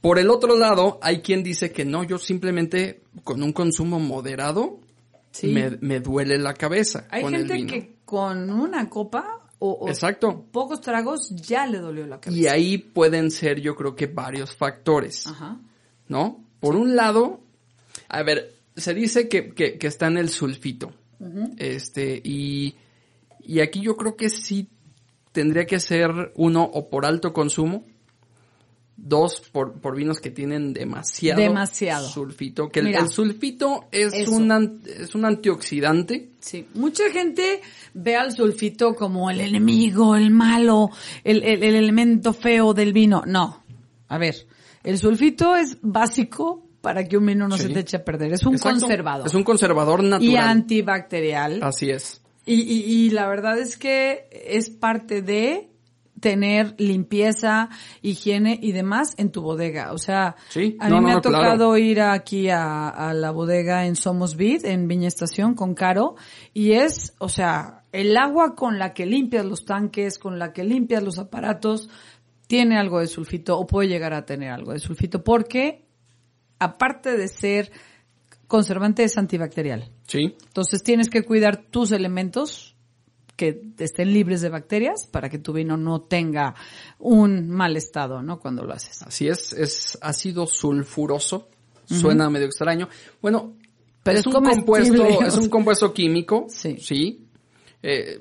[0.00, 4.80] Por el otro lado, hay quien dice que no, yo simplemente con un consumo moderado
[5.30, 5.48] Sí.
[5.48, 7.72] me, me duele la cabeza Hay con el gente vino.
[7.72, 10.44] que con una copa o, o Exacto.
[10.52, 12.40] pocos tragos ya le dolió la cabeza.
[12.40, 15.58] Y ahí pueden ser yo creo que varios factores, Ajá.
[16.06, 16.44] ¿no?
[16.60, 17.40] Por un lado,
[18.08, 20.92] a ver, se dice que, que, que está en el sulfito.
[21.58, 22.74] Este, y,
[23.40, 24.68] y aquí yo creo que sí
[25.32, 27.84] tendría que ser uno o por alto consumo,
[28.96, 32.08] dos por, por vinos que tienen demasiado, Demasiado.
[32.08, 32.68] sulfito.
[32.68, 34.30] Que el, Mira, el sulfito es eso.
[34.32, 36.30] un, es un antioxidante.
[36.40, 37.60] Sí, mucha gente
[37.94, 40.90] ve al sulfito como el enemigo, el malo,
[41.24, 43.22] el, el- el elemento feo del vino.
[43.26, 43.64] No,
[44.08, 44.46] a ver,
[44.84, 47.64] el sulfito es básico para que un vino no Sí.
[47.64, 48.32] se te eche a perder.
[48.34, 48.78] Es un Exacto.
[48.82, 50.22] conservador Es un conservador natural.
[50.32, 51.60] y antibacterial.
[51.62, 52.20] Así es.
[52.46, 55.70] Y, y, y la verdad es que es parte de
[56.20, 57.68] tener limpieza,
[58.00, 59.92] higiene y demás en tu bodega.
[59.92, 61.36] O sea, Sí, a mí no, me ha claro.
[61.38, 66.14] tocado ir aquí a, a la bodega en Somos Vid, en Viña Estación, con Caro,
[66.54, 70.64] y es, o sea, el agua con la que limpias los tanques, con la que
[70.64, 71.88] limpias los aparatos,
[72.46, 75.83] tiene algo de sulfito o puede llegar a tener algo de sulfito porque,
[76.64, 77.70] aparte de ser
[78.46, 79.90] conservante, es antibacterial.
[80.06, 80.36] Sí.
[80.46, 82.76] Entonces tienes que cuidar tus elementos
[83.36, 86.54] que estén libres de bacterias para que tu vino no tenga
[87.00, 88.38] un mal estado, ¿no?
[88.38, 89.02] Cuando lo haces.
[89.02, 91.48] Así es, es ácido sulfuroso.
[91.86, 92.88] Suena medio extraño.
[93.20, 93.56] Bueno,
[94.02, 96.76] Pero es, es un compuesto, es un compuesto químico, Sí.
[96.78, 97.26] sí.
[97.82, 98.20] Eh,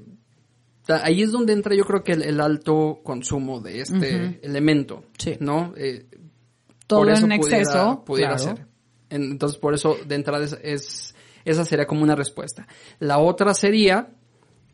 [0.88, 5.38] ahí es donde entra yo creo que el, el alto consumo de este elemento, Sí.
[5.40, 5.74] ¿no?
[5.78, 6.08] Eh,
[6.88, 7.00] Todo
[7.34, 8.56] en pudiera- exceso, pudiera claro.
[8.58, 8.68] ser.
[9.10, 11.16] En- Entonces, por eso, de entrada, es, es-
[11.46, 12.68] esa sería como una respuesta.
[13.00, 14.10] La otra sería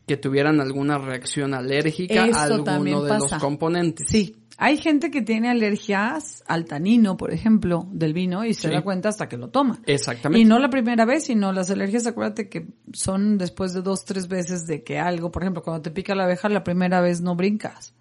[0.07, 3.35] que tuvieran alguna reacción alérgica a alguno de pasa.
[3.35, 4.07] los componentes.
[4.09, 4.35] Sí.
[4.61, 8.73] Hay gente que tiene alergias al tanino, por ejemplo, del vino y se Sí.
[8.73, 9.79] da cuenta hasta que lo toma.
[9.85, 10.41] Exactamente.
[10.41, 14.27] Y no la primera vez, sino las alergias, acuérdate que son después de dos, tres
[14.27, 17.35] veces de que algo, por ejemplo, cuando te pica la abeja, la primera vez no
[17.37, 17.93] brincas.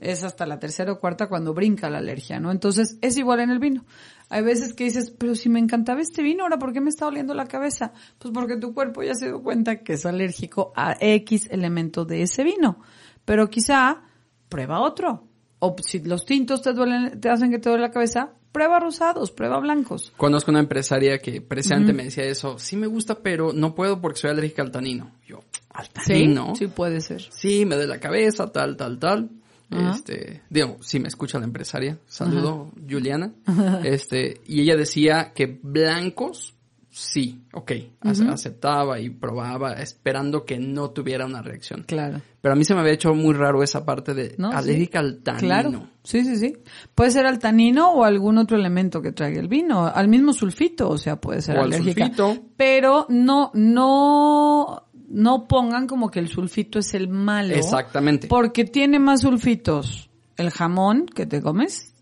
[0.00, 2.52] Es hasta la tercera o cuarta cuando brinca la alergia, ¿no?
[2.52, 3.84] Entonces, es igual en el vino.
[4.28, 7.06] Hay veces que dices, pero si me encantaba este vino, ahora ¿por qué me está
[7.06, 7.92] doliendo la cabeza?
[8.20, 12.22] Pues porque tu cuerpo ya se dio cuenta que es alérgico a X elemento de
[12.22, 12.78] ese vino.
[13.24, 14.02] Pero quizá
[14.48, 15.26] prueba otro.
[15.60, 19.30] O si los tintos te duelen, te hacen que te duele la cabeza, prueba rosados,
[19.30, 20.12] prueba blancos.
[20.16, 22.58] Conozco una empresaria que precisamente me decía eso.
[22.58, 25.12] Sí me gusta, pero no puedo porque soy alérgica al tanino.
[25.26, 25.40] Yo,
[25.70, 26.54] ¿al Sí, tanino?
[26.56, 27.22] sí puede ser.
[27.30, 29.30] Sí, me duele la cabeza, tal, tal, tal.
[29.70, 31.96] Este, digo, sí me escucha la empresaria.
[32.08, 33.32] Saludo, Juliana.
[33.84, 36.54] Este, y ella decía que blancos,
[36.90, 41.84] sí, ok, ace- aceptaba y probaba, esperando que no tuviera una reacción.
[41.86, 42.20] Claro.
[42.40, 44.50] Pero a mí se me había hecho muy raro esa parte de ¿No?
[44.50, 45.06] alérgica Sí.
[45.06, 45.40] al tanino.
[45.46, 45.88] Claro.
[46.02, 46.56] Sí, sí, sí.
[46.94, 50.88] Puede ser al tanino o algún otro elemento que traiga el vino, al mismo sulfito,
[50.88, 52.06] o sea, puede ser O al alérgica.
[52.06, 52.36] sulfito.
[52.56, 57.54] Pero no, no, no pongan como que el sulfito es el malo.
[57.54, 58.26] Exactamente.
[58.28, 61.94] Porque tiene más sulfitos el jamón que te comes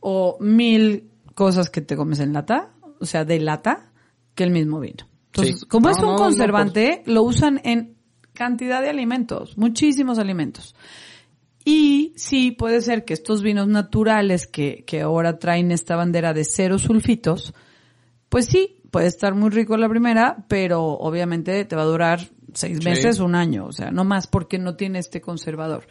[0.00, 2.70] o mil cosas que te comes en lata,
[3.00, 3.87] o sea, de lata,
[4.38, 5.04] que el mismo vino.
[5.26, 5.66] Entonces, Sí.
[5.66, 7.96] como No, es no, un no, conservante, lo usan en
[8.32, 10.76] cantidad de alimentos, muchísimos alimentos.
[11.64, 16.44] Y sí, puede ser que estos vinos naturales que, que ahora traen esta bandera de
[16.44, 17.52] cero sulfitos,
[18.28, 22.20] pues sí, puede estar muy rico la primera, pero obviamente te va a durar
[22.54, 22.84] seis Sí.
[22.88, 25.86] meses, un año, o sea, no más porque no tiene este conservador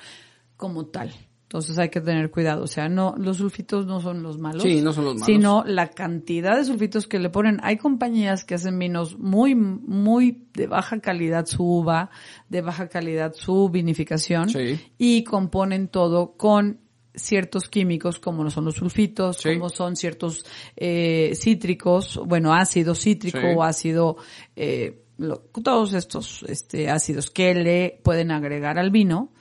[0.56, 1.14] como tal.
[1.48, 4.64] Entonces hay que tener cuidado, o sea, no, los sulfitos no son los malos.
[4.64, 5.26] Sí, no son los malos.
[5.26, 7.60] Sino la cantidad de sulfitos que le ponen.
[7.64, 12.10] Hay compañías que hacen vinos muy, muy de baja calidad su uva,
[12.50, 14.50] de baja calidad su vinificación.
[14.50, 14.78] Sí.
[14.98, 16.82] Y componen todo con
[17.16, 19.54] ciertos químicos como no son los sulfitos, Sí.
[19.54, 20.46] como son ciertos
[20.76, 23.46] eh, cítricos, bueno, ácido cítrico Sí.
[23.56, 24.18] o ácido,
[24.58, 29.32] eh, lo- todos estos este, ácidos que le pueden agregar al vino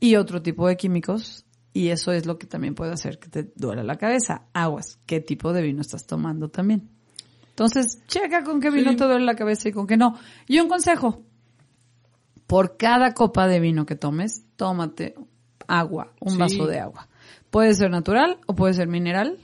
[0.00, 3.52] y otro tipo de químicos y eso es lo que también puede hacer que te
[3.54, 4.46] duela la cabeza.
[4.54, 6.88] Aguas, ¿qué tipo de vino estás tomando también?
[7.50, 8.96] Entonces, checa con qué vino Sí.
[8.96, 10.18] te duele la cabeza y con qué no.
[10.46, 11.22] Y un consejo,
[12.46, 15.14] por cada copa de vino que tomes, tómate
[15.66, 16.38] agua, un Sí.
[16.38, 17.08] vaso de agua.
[17.50, 19.38] Puede ser natural o puede ser mineral.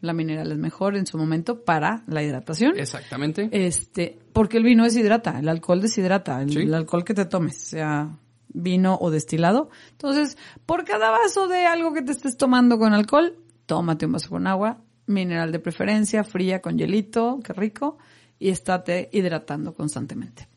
[0.00, 2.78] La mineral es mejor en su momento para la hidratación.
[2.78, 3.48] Exactamente.
[3.52, 6.58] Este, porque el vino deshidrata, el alcohol deshidrata, el, Sí.
[6.60, 8.16] el alcohol que te tomes, sea
[8.48, 9.70] vino o destilado.
[9.92, 10.36] Entonces,
[10.66, 13.36] por cada vaso de algo que te estés tomando con alcohol,
[13.66, 17.98] tómate un vaso con agua, mineral de preferencia, fría con hielito, qué rico,
[18.38, 20.48] y estate hidratando constantemente.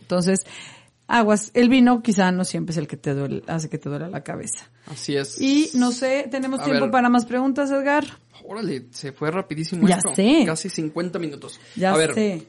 [0.00, 0.46] Entonces,
[1.06, 4.08] aguas, el vino quizá no siempre es el que te duele, hace que te duele
[4.10, 4.70] la cabeza.
[4.86, 5.40] Así es.
[5.40, 6.90] Y no sé, ¿tenemos A tiempo ver.
[6.90, 8.04] para más preguntas, Edgar?
[8.44, 10.14] Órale, se fue rapidísimo Ya esto.
[10.14, 10.44] sé.
[10.46, 11.60] Casi 50 minutos.
[11.76, 12.46] Ya a ver, sé.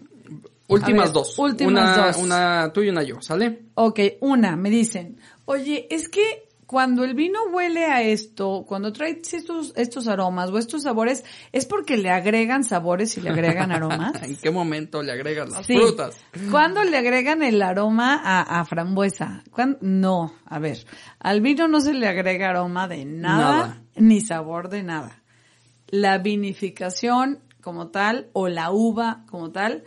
[0.70, 1.38] Últimas ver, dos.
[1.40, 2.18] últimas una, dos.
[2.18, 3.64] Una tú y una yo, ¿sale?
[3.76, 9.20] Ok, una, me dicen, oye, es que cuando el vino huele a esto, cuando trae
[9.24, 14.22] estos, estos aromas o estos sabores, ¿es porque le agregan sabores y le agregan aromas?
[14.22, 15.74] ¿En qué momento le agregas las Sí.
[15.76, 16.16] frutas?
[16.52, 19.44] ¿Cuándo le agregan el aroma a, a frambuesa?
[19.50, 19.80] ¿Cuándo?
[19.82, 20.86] No, a ver,
[21.18, 23.82] al vino no se le agrega aroma de nada, Nada.
[23.96, 25.24] ni sabor de nada.
[25.88, 29.86] La vinificación como tal o la uva como tal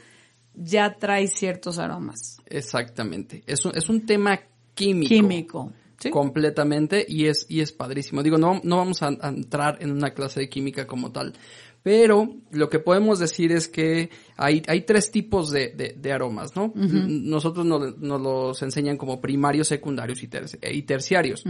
[0.55, 2.41] ya trae ciertos aromas.
[2.47, 3.43] Exactamente.
[3.47, 4.41] Es un, es un tema
[4.75, 5.09] químico.
[5.09, 5.73] Químico.
[5.99, 6.11] ¿sí?
[6.11, 8.23] Completamente y es, y es padrísimo.
[8.23, 11.35] Digo, no, no vamos a, a entrar en una clase de química como tal.
[11.83, 16.55] Pero lo que podemos decir es que hay, hay tres tipos de, de, de aromas,
[16.55, 16.73] ¿no?
[16.77, 21.43] Nosotros nos, nos los enseñan como primarios, secundarios y, ter- y terciarios.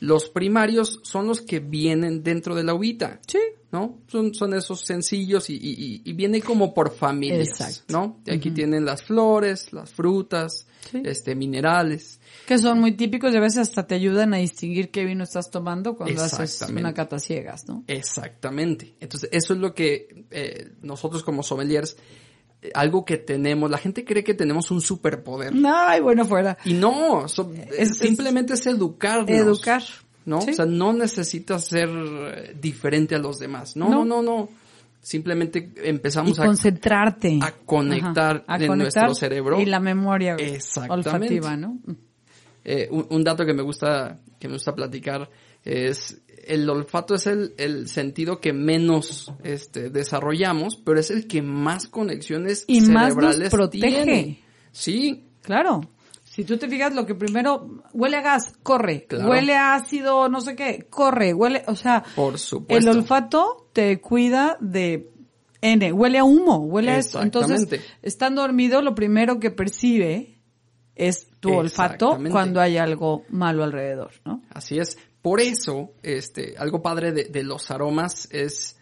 [0.00, 3.20] Los primarios son los que vienen dentro de la uvita.
[3.26, 3.38] Sí.
[3.72, 4.00] ¿no?
[4.08, 7.84] Son, son esos sencillos y, y, y- y viene como por familias, Exacto.
[7.92, 8.18] ¿no?
[8.26, 11.02] Y aquí tienen las flores, las frutas, Sí.
[11.04, 12.20] este, minerales.
[12.46, 15.50] Que son muy típicos y a veces hasta te ayudan a distinguir qué vino estás
[15.50, 17.84] tomando cuando haces una cata ciegas, ¿no?
[17.86, 18.94] Exactamente.
[19.00, 21.96] Entonces, eso es lo que eh, nosotros como sommeliers,
[22.62, 25.52] eh, algo que tenemos, la gente cree que tenemos un superpoder.
[25.66, 26.56] Ay, bueno, fuera.
[26.64, 29.30] Y no, so- Es- simplemente es educarnos.
[29.30, 29.82] Educar.
[30.26, 30.40] ¿no?
[30.42, 30.50] Sí.
[30.50, 33.74] O sea, no necesitas ser eh, diferente a los demás.
[33.76, 34.04] No, No.
[34.04, 34.48] no, no, no.
[35.00, 37.38] Simplemente empezamos y a concentrarte.
[37.42, 39.60] a conectar Ajá, a en conectar nuestro cerebro.
[39.60, 40.36] Y la memoria
[40.88, 41.78] olfativa, ¿no?
[42.64, 45.30] Eh, un, un dato que me gusta, que me gusta platicar
[45.64, 51.42] es el olfato es el, el sentido que menos este, desarrollamos, pero es el que
[51.42, 53.86] más conexiones Y más cerebrales nos protege.
[54.04, 54.42] tiene.
[54.72, 55.80] Sí, Claro.
[56.24, 59.04] Si tú te fijas, lo que primero huele a gas, corre.
[59.08, 59.30] Claro.
[59.30, 61.34] Huele a ácido, no sé qué, corre.
[61.34, 62.88] Huele, o sea, por supuesto.
[62.90, 65.10] el olfato te cuida de
[65.60, 65.92] N.
[65.92, 67.22] Huele a humo, huele a eso.
[67.22, 70.38] Entonces, estando dormido, lo primero que percibe
[70.94, 74.42] es tu olfato cuando hay algo malo alrededor, ¿no?
[74.50, 74.98] Así es.
[75.22, 78.79] Por eso, este, algo padre de, de los aromas es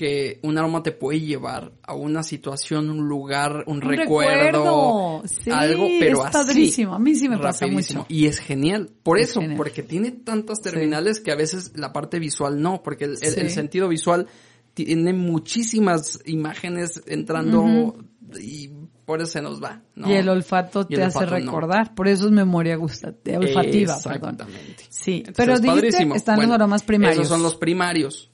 [0.00, 5.22] que un aroma te puede llevar a una situación, un lugar, un, Un recuerdo, recuerdo.
[5.26, 6.32] Sí, algo, pero es así.
[6.32, 6.94] padrísimo.
[6.94, 8.06] A mí sí me pasa mucho.
[8.08, 8.90] Y es genial.
[9.02, 9.58] Por Es eso, genial.
[9.58, 13.40] porque tiene tantas terminales que a veces la parte visual no, porque el, el- Sí.
[13.40, 14.26] el sentido visual
[14.72, 17.96] tiene muchísimas imágenes entrando
[18.40, 18.70] y
[19.04, 19.82] por eso se nos va.
[19.96, 20.08] ¿no?
[20.08, 21.30] Y el olfato Y te hace no.
[21.30, 21.94] recordar.
[21.94, 24.30] Por eso es memoria gusta, de olfativa, perdón.
[24.36, 24.84] Exactamente.
[24.88, 27.18] Sí, Entonces, pero es dijiste están Bueno, los aromas primarios.
[27.18, 28.29] Esos son los primarios.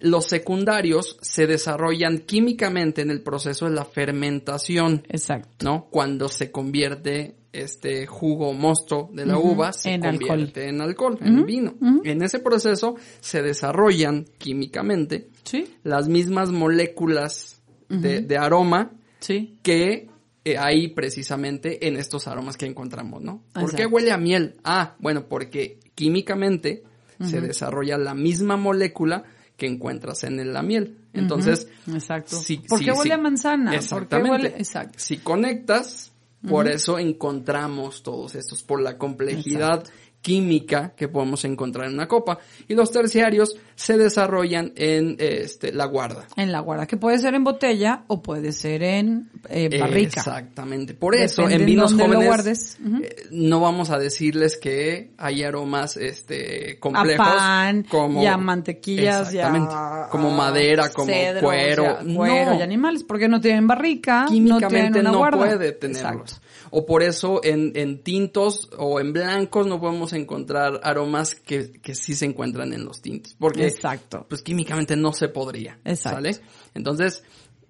[0.00, 5.64] Los secundarios se desarrollan químicamente en el proceso de la fermentación, Exacto.
[5.64, 5.86] ¿no?
[5.90, 10.28] Cuando se convierte este jugo mosto de la uva se en alcohol.
[10.28, 11.74] convierte en alcohol, en vino.
[12.04, 19.58] En ese proceso se desarrollan químicamente Sí, las mismas moléculas de, de aroma sí.
[19.62, 20.08] que
[20.44, 23.42] eh, hay precisamente en estos aromas que encontramos, ¿no?
[23.52, 24.54] ¿Por qué huele a miel?
[24.62, 26.84] Ah, bueno, porque químicamente
[27.20, 29.24] se desarrolla la misma molécula
[29.60, 30.96] que encuentras en la miel.
[31.12, 32.36] Entonces, Exacto.
[32.40, 33.64] si- ¿Por si- qué huele si- a manzana?
[33.66, 34.30] ¿Por qué Exactamente.
[34.30, 34.48] huele?
[34.56, 34.94] Exacto.
[34.98, 36.12] Si conectas,
[36.48, 39.84] por eso encontramos todos estos, por la complejidad
[40.22, 42.38] química que podemos encontrar en una copa.
[42.68, 46.26] Y los terciarios se desarrollan en este, la guarda.
[46.36, 50.20] En la guarda, que puede ser en botella o puede ser en eh, barrica.
[50.20, 50.94] Exactamente.
[50.94, 56.72] Por eso, Depende en vinos jóvenes, eh, no vamos a decirles que hay aromas este,
[56.76, 57.26] A complejos.
[57.26, 59.74] pan, como, y a mantequillas, a- Exactamente.
[60.10, 61.84] Como madera, como cedros, cuero.
[62.04, 62.58] y a cuero no.
[62.58, 65.38] y animales, porque no tienen barrica, no Químicamente tienen una no, guarda.
[65.38, 66.00] puede tenerlos.
[66.32, 66.46] Exacto.
[66.72, 71.94] O por eso en, en tintos o en blancos no podemos encontrar aromas que, que
[71.94, 73.34] sí se encuentran en los tintos.
[73.38, 74.26] Porque Exacto.
[74.28, 75.78] pues químicamente no se podría.
[75.84, 76.16] Exacto.
[76.16, 76.36] ¿Sale?
[76.74, 77.22] Entonces,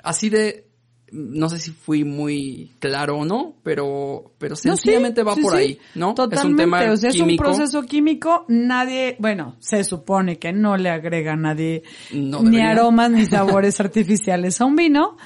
[0.03, 0.71] así de,
[1.13, 5.43] no sé si fui muy claro o no, pero, pero No, sí, sencillamente va sí,
[5.43, 5.59] por sí.
[5.59, 6.15] ahí, ¿no?
[6.15, 6.37] Totalmente.
[6.41, 7.45] Es un tema o sea, químico.
[7.45, 8.45] es un proceso químico.
[8.49, 11.83] Nadie, bueno, se supone que no le agrega a nadie
[12.13, 15.17] No ni aromas ni sabores artificiales a un vino.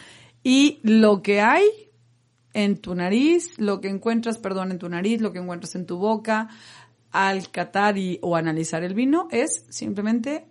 [0.43, 1.65] Y lo que hay
[2.55, 5.99] en tu nariz, lo que encuentras, perdón, en tu nariz, lo que encuentras en tu
[5.99, 6.49] boca,
[7.15, 10.47] al catar y, o analizar el vino, es simplemente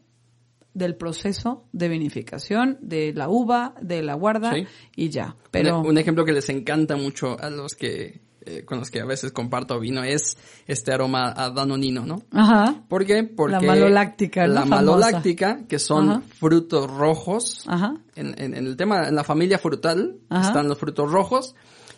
[0.74, 4.66] del proceso de vinificación de la uva, de la guarda Sí.
[4.96, 5.36] y ya.
[5.52, 9.02] Pero Un, un ejemplo que les encanta mucho a los que, eh, con los que
[9.02, 12.24] a veces comparto vino es este aroma a danonino, ¿no?
[12.32, 13.24] ajá, ¿Por qué?
[13.24, 14.48] Porque La maloláctica.
[14.48, 16.22] La maloláctica, que son Ajá.
[16.40, 17.66] frutos rojos.
[17.68, 17.96] ajá.
[18.16, 20.48] En, en- en el tema, en la familia frutal, Ajá.
[20.48, 21.56] están los frutos rojos.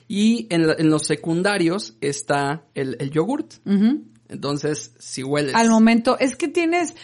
[0.08, 3.54] Y en, la- en los secundarios está el, el yogurt.
[4.36, 5.56] Entonces, si hueles.
[5.56, 6.96] Al momento, es que tienes,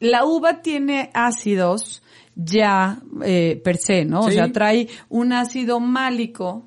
[0.00, 2.02] la uva tiene ácidos
[2.34, 4.20] ya eh, per se, ¿no?
[4.22, 6.66] O sea, trae un ácido málico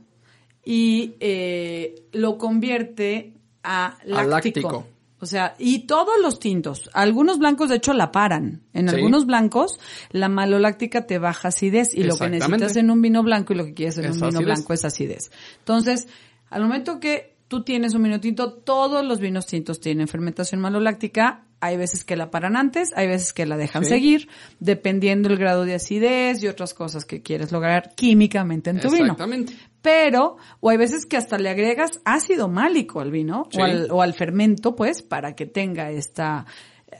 [0.64, 3.34] y eh, lo convierte
[3.64, 4.30] a láctico.
[4.30, 4.88] láctico.
[5.20, 8.62] O sea, y todos los tintos, algunos blancos de hecho la paran.
[8.74, 8.96] En Sí.
[8.96, 9.80] algunos blancos
[10.12, 13.66] la maloláctica te baja acidez y lo que necesitas en un vino blanco y lo
[13.66, 14.46] que quieres en Es un vino acidez.
[14.46, 15.32] blanco es acidez.
[15.60, 16.08] Entonces,
[16.50, 21.44] al momento que tú tienes un vino tinto, todos los vinos tintos tienen fermentación maloláctica.
[21.62, 23.90] Hay veces que la paran antes, hay veces que la dejan Sí.
[23.90, 24.28] seguir,
[24.60, 29.06] dependiendo el grado de acidez y otras cosas que quieres lograr químicamente en tu vino.
[29.06, 29.54] Exactamente.
[29.82, 33.60] Pero, o hay veces que hasta le agregas ácido málico al vino, Sí.
[33.62, 36.46] o, al, o al fermento, pues, para que tenga esta,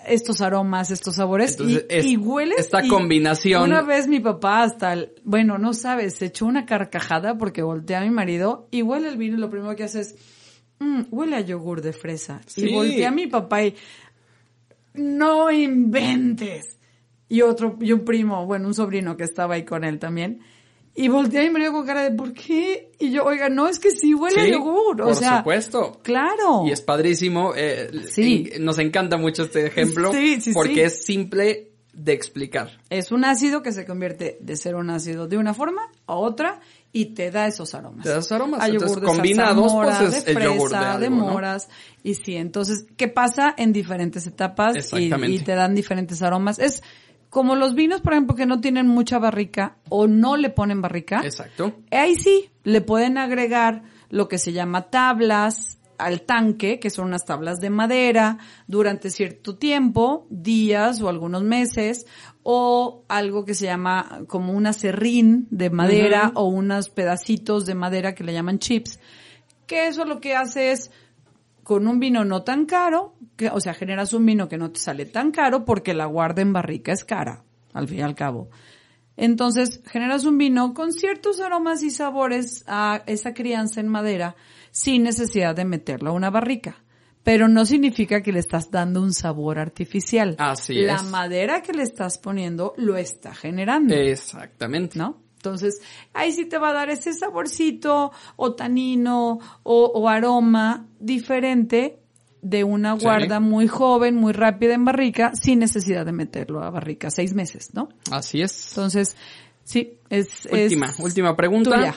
[0.08, 1.52] estos aromas, estos sabores.
[1.52, 2.60] Entonces, y, es- y hueles.
[2.60, 6.66] esta y combinación- Una vez mi papá hasta, el- bueno, no sabes, se echó una
[6.66, 10.02] carcajada porque voltea a mi marido y huele el vino y lo primero que hace
[10.02, 10.16] es,
[10.80, 12.42] "Mm, huele a yogur de fresa.
[12.48, 12.68] Sí.
[12.70, 13.76] Y voltea a mi papá y,
[14.94, 16.78] no inventes.
[17.28, 20.42] Y otro, y un primo, bueno, un sobrino que estaba ahí con él también.
[20.98, 22.92] Y voltea y me dio con cara de, ¿por qué?
[23.00, 25.02] Y yo, oiga, no, es que sí huele a yogur.
[25.02, 26.00] O por sea, supuesto.
[26.02, 26.64] claro.
[26.66, 27.54] Y es padrísimo.
[27.56, 28.50] eh, Sí.
[28.54, 30.14] en- nos encanta mucho este ejemplo.
[30.14, 30.80] Sí, sí, porque sí.
[30.82, 32.80] es simple de explicar.
[32.90, 36.60] Es un ácido que se convierte de ser un ácido de una forma a otra
[36.92, 38.04] y te da esos aromas.
[38.04, 38.62] Te da esos aromas.
[38.62, 41.18] A Entonces, yogur de combinados, zarzamora, pues, es de el yogur de fresa, de, algo,
[41.18, 41.28] ¿no?
[41.34, 41.70] moras.
[42.04, 44.76] Y sí, entonces, ¿qué pasa en diferentes etapas?
[44.76, 45.32] Y, Exactamente.
[45.36, 46.60] y te dan diferentes aromas.
[46.60, 46.84] Es
[47.36, 51.20] como los vinos, por ejemplo, que no tienen mucha barrica o no le ponen barrica,
[51.22, 51.74] Exacto.
[51.92, 57.26] ahí sí le pueden agregar lo que se llama tablas al tanque, que son unas
[57.26, 62.06] tablas de madera, durante cierto tiempo, días o algunos meses,
[62.42, 68.16] o algo que se llama como una serrín de madera o unos pedacitos de madera
[68.16, 68.98] que le llaman chips,
[69.68, 70.90] que eso lo que hace es
[71.64, 74.80] con un vino no tan caro, que, o sea, generas un vino que no te
[74.80, 78.50] sale tan caro porque la guarda en barrica es cara, al fin y al cabo.
[79.18, 84.36] Entonces, generas un vino con ciertos aromas y sabores a esa crianza en madera
[84.72, 86.84] sin necesidad de meterlo a una barrica.
[87.24, 90.36] Pero no significa que le estás dando un sabor artificial.
[90.38, 91.04] Así la es.
[91.06, 93.96] madera que le estás poniendo lo está generando.
[93.96, 95.00] Exactamente.
[95.00, 95.24] ¿no?
[95.38, 95.82] Entonces,
[96.14, 102.00] ahí sí te va a dar ese saborcito o tanino o, o aroma diferente
[102.48, 103.04] de una Sí.
[103.04, 107.74] guarda muy joven, muy rápida en barrica, sin necesidad de meterlo a barrica, seis meses,
[107.74, 107.90] ¿no?
[108.12, 108.70] Así es.
[108.70, 109.18] Entonces,
[109.64, 110.48] sí, es...
[110.52, 111.72] Última, es última pregunta.
[111.76, 111.96] tuya.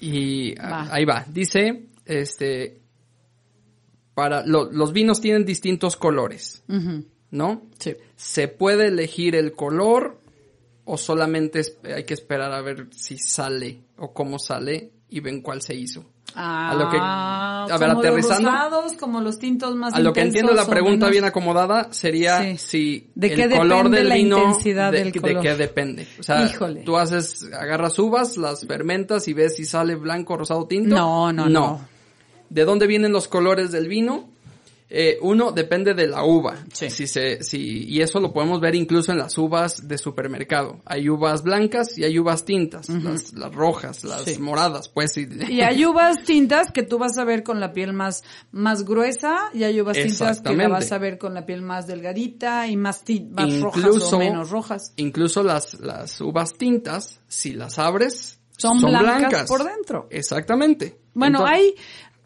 [0.00, 0.88] Y ah, Va.
[0.94, 1.24] ahí va.
[1.28, 2.78] Dice, este,
[4.14, 6.62] para, lo- los vinos tienen distintos colores,
[7.30, 7.62] ¿no?
[7.78, 7.94] sí.
[8.16, 10.18] ¿Se puede elegir el color
[10.84, 11.60] o solamente
[11.94, 16.04] hay que esperar a ver si sale o cómo sale y ven cuál se hizo?
[16.34, 18.50] Ah, A lo que- a ver, como los aterrizando.
[18.50, 22.42] rosados, como los tintos más A lo que entiendo la pregunta menos- bien acomodada sería
[22.42, 22.58] Sí.
[22.58, 25.42] si ¿De el color del la vino intensidad de, del de color?
[25.42, 26.06] qué depende.
[26.20, 26.82] O sea, Híjole.
[26.82, 30.94] tú haces agarras uvas, las fermentas y ves si sale blanco, rosado, tinto.
[30.94, 31.80] No, no, no.
[32.50, 34.28] ¿De dónde vienen los colores del vino?
[34.90, 36.64] Eh, uno depende de la uva.
[36.72, 36.88] Sí.
[36.88, 40.80] Si se, si, y eso lo podemos ver incluso en las uvas de supermercado.
[40.86, 44.38] Hay uvas blancas y hay uvas tintas, las, las rojas, las Sí.
[44.40, 45.16] moradas, pues.
[45.18, 48.84] Y, Y hay uvas tintas que tú vas a ver con la piel más, más
[48.84, 52.66] gruesa y hay uvas tintas que la vas a ver con la piel más delgadita
[52.66, 54.92] y más, más rojas o menos rojas.
[54.96, 60.08] Incluso las, las uvas tintas, si las abres, Son blancas por dentro.
[60.10, 60.98] Exactamente.
[61.14, 61.74] Bueno, Entonces, hay,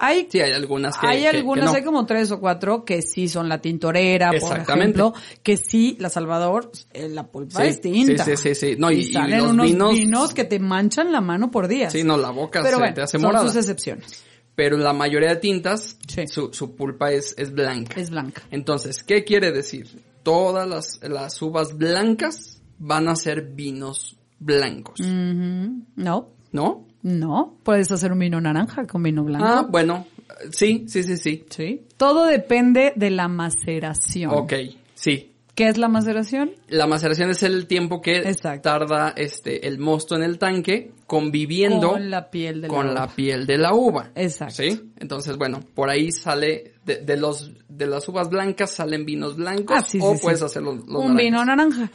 [0.04, 1.72] hay, Sí, hay algunas que hay que- que algunas, no.
[1.74, 6.08] hay como tres o cuatro que sí son la tintorera, por ejemplo, que sí, la
[6.10, 8.24] Salvador, eh, la pulpa Sí, es tinta.
[8.24, 8.76] sí, sí, sí, sí.
[8.78, 11.92] No, y- y salen los unos vinos- vinos que te manchan la mano por días.
[11.92, 13.46] Sí, no, la boca Pero se bueno, te hace son morada.
[13.46, 14.24] sus excepciones.
[14.54, 15.96] Pero la mayoría de tintas,
[16.26, 17.98] su, su pulpa es, es blanca.
[18.00, 18.42] Es blanca.
[18.50, 19.88] Entonces, ¿qué quiere decir?
[20.22, 25.00] Todas las, las uvas blancas van a ser vinos blancos.
[25.00, 26.86] No, ¿no?
[27.02, 27.58] No.
[27.62, 29.46] Puedes hacer un vino naranja con vino blanco.
[29.46, 30.06] Ah, bueno,
[30.50, 31.44] sí, sí, sí, sí.
[31.50, 31.82] Sí.
[31.96, 34.30] Todo depende de la maceración.
[34.32, 34.52] Ok,
[34.94, 35.28] sí.
[35.54, 36.52] ¿Qué es la maceración?
[36.68, 38.62] La maceración es el tiempo que Exacto.
[38.70, 42.94] tarda este el mosto en el tanque conviviendo Con la piel de la con uva.
[42.94, 44.12] la piel de la uva.
[44.14, 44.54] Exacto.
[44.62, 44.92] ¿Sí?
[44.98, 49.76] Entonces, bueno, por ahí sale de, de los de las uvas blancas salen vinos blancos
[49.78, 50.22] Ah, sí, o sí, sí.
[50.24, 51.90] puedes hacer los, los Un vino naranja.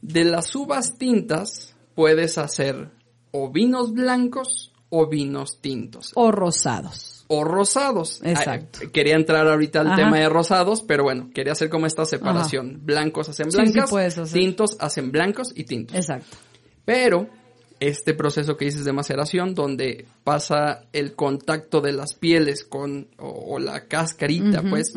[0.00, 2.88] De las uvas tintas puedes hacer
[3.32, 7.24] o vinos blancos o vinos tintos O rosados.
[7.28, 8.20] o rosados.
[8.24, 8.80] Exacto.
[8.82, 9.96] Ah, quería entrar ahorita al Ajá.
[9.96, 12.80] tema de rosados, pero bueno, quería hacer como esta separación.
[12.84, 15.96] Blancos hacen Sí, sí blancas, tintos hacen blancos y tintos.
[15.96, 16.36] Exacto.
[16.84, 17.28] Pero
[17.78, 23.54] este proceso que dices de maceración, donde pasa el contacto de las pieles con, o,
[23.54, 24.92] o la cascarita, pues,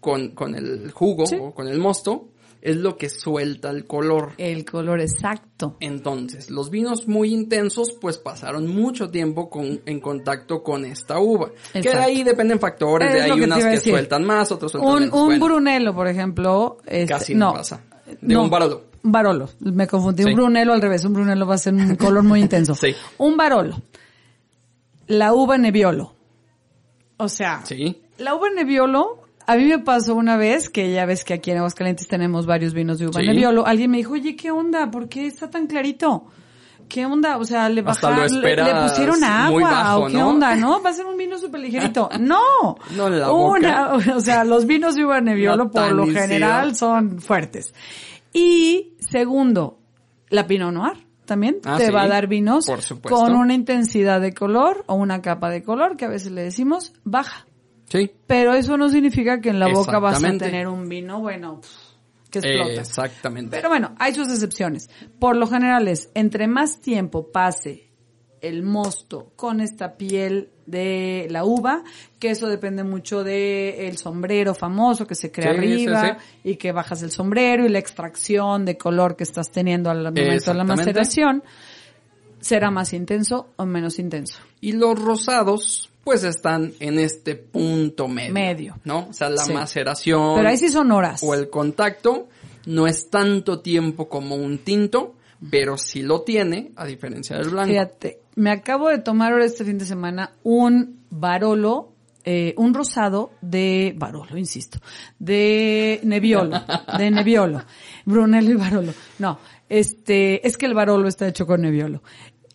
[0.00, 1.36] con, con el jugo Sí.
[1.38, 2.28] o con el mosto,
[2.62, 4.32] es lo que suelta el color.
[4.38, 5.76] El color exacto.
[5.80, 11.50] Entonces, los vinos muy intensos, pues pasaron mucho tiempo con, en contacto con esta uva.
[11.72, 13.92] Que de ahí dependen factores, de Es hay que unas que decir.
[13.94, 15.14] sueltan más, otros sueltan Un, menos.
[15.18, 16.76] un Bueno, Brunello, por ejemplo.
[16.86, 17.82] este, Casi no pasa.
[18.20, 18.84] De un Barolo.
[19.02, 19.48] Un Barolo.
[19.60, 20.22] Me confundí.
[20.24, 20.28] Sí.
[20.28, 21.04] Un Brunello al revés.
[21.04, 22.74] Un Brunello va a ser un color muy intenso.
[22.80, 22.94] Sí.
[23.18, 23.80] Un Barolo.
[25.06, 26.14] La uva Nebbiolo.
[27.16, 29.19] O sea, Sí, la uva Nebbiolo,
[29.50, 32.72] a mí me pasó una vez que ya ves que aquí en Aguascalientes tenemos varios
[32.72, 33.26] vinos de uva Sí.
[33.26, 33.66] Nebbiolo.
[33.66, 34.92] Alguien me dijo, oye, ¿qué onda?
[34.92, 36.26] ¿Por qué está tan clarito?
[36.88, 37.36] ¿Qué onda?
[37.36, 40.28] O sea, le bajaron, le, pusieron agua, muy bajo, o qué ¿no?
[40.28, 40.80] onda, ¿no?
[40.80, 42.08] Va a ser un vino súper ligerito.
[42.20, 42.76] No.
[42.94, 47.20] No en la Una, o sea, los vinos de uva Nebbiolo por lo general son
[47.20, 47.74] fuertes.
[48.32, 49.80] Y segundo,
[50.28, 52.66] la Pinot Noir también Ah, te sí, va a dar vinos
[53.02, 56.92] con una intensidad de color o una capa de color que a veces le decimos
[57.02, 57.46] baja.
[57.90, 58.10] Sí.
[58.26, 61.60] Pero eso no significa que en la boca vas a tener un vino, bueno,
[62.30, 62.80] que explota.
[62.80, 63.56] Exactamente.
[63.56, 64.88] Pero bueno, hay sus excepciones.
[65.18, 67.90] Por lo general es, entre más tiempo pase
[68.40, 71.82] el mosto con esta piel de la uva,
[72.18, 76.56] que eso depende mucho de el sombrero famoso que se crea Sí, sí, arriba y
[76.56, 80.56] que bajas el sombrero y la extracción de color que estás teniendo al momento de
[80.56, 81.42] la maceración,
[82.40, 84.38] será más intenso o menos intenso.
[84.60, 88.32] Y los rosados, pues están en este punto medio.
[88.32, 88.76] Medio.
[88.84, 89.08] ¿No?
[89.10, 89.52] O sea, la Sí.
[89.52, 90.36] maceración.
[90.36, 91.22] Pero ahí sí son horas.
[91.22, 92.28] O el contacto.
[92.66, 95.14] No es tanto tiempo como un tinto,
[95.50, 97.70] pero sí lo tiene, a diferencia del blanco.
[97.70, 101.94] Fíjate, me acabo de tomar ahora este fin de semana un Barolo,
[102.24, 104.78] eh, un rosado de Barolo, insisto,
[105.18, 106.60] de Nebbiolo,
[106.98, 107.62] de Nebbiolo,
[108.04, 108.92] Brunello y Barolo.
[109.18, 109.38] No,
[109.70, 112.02] este, es que el Barolo está hecho con Nebbiolo.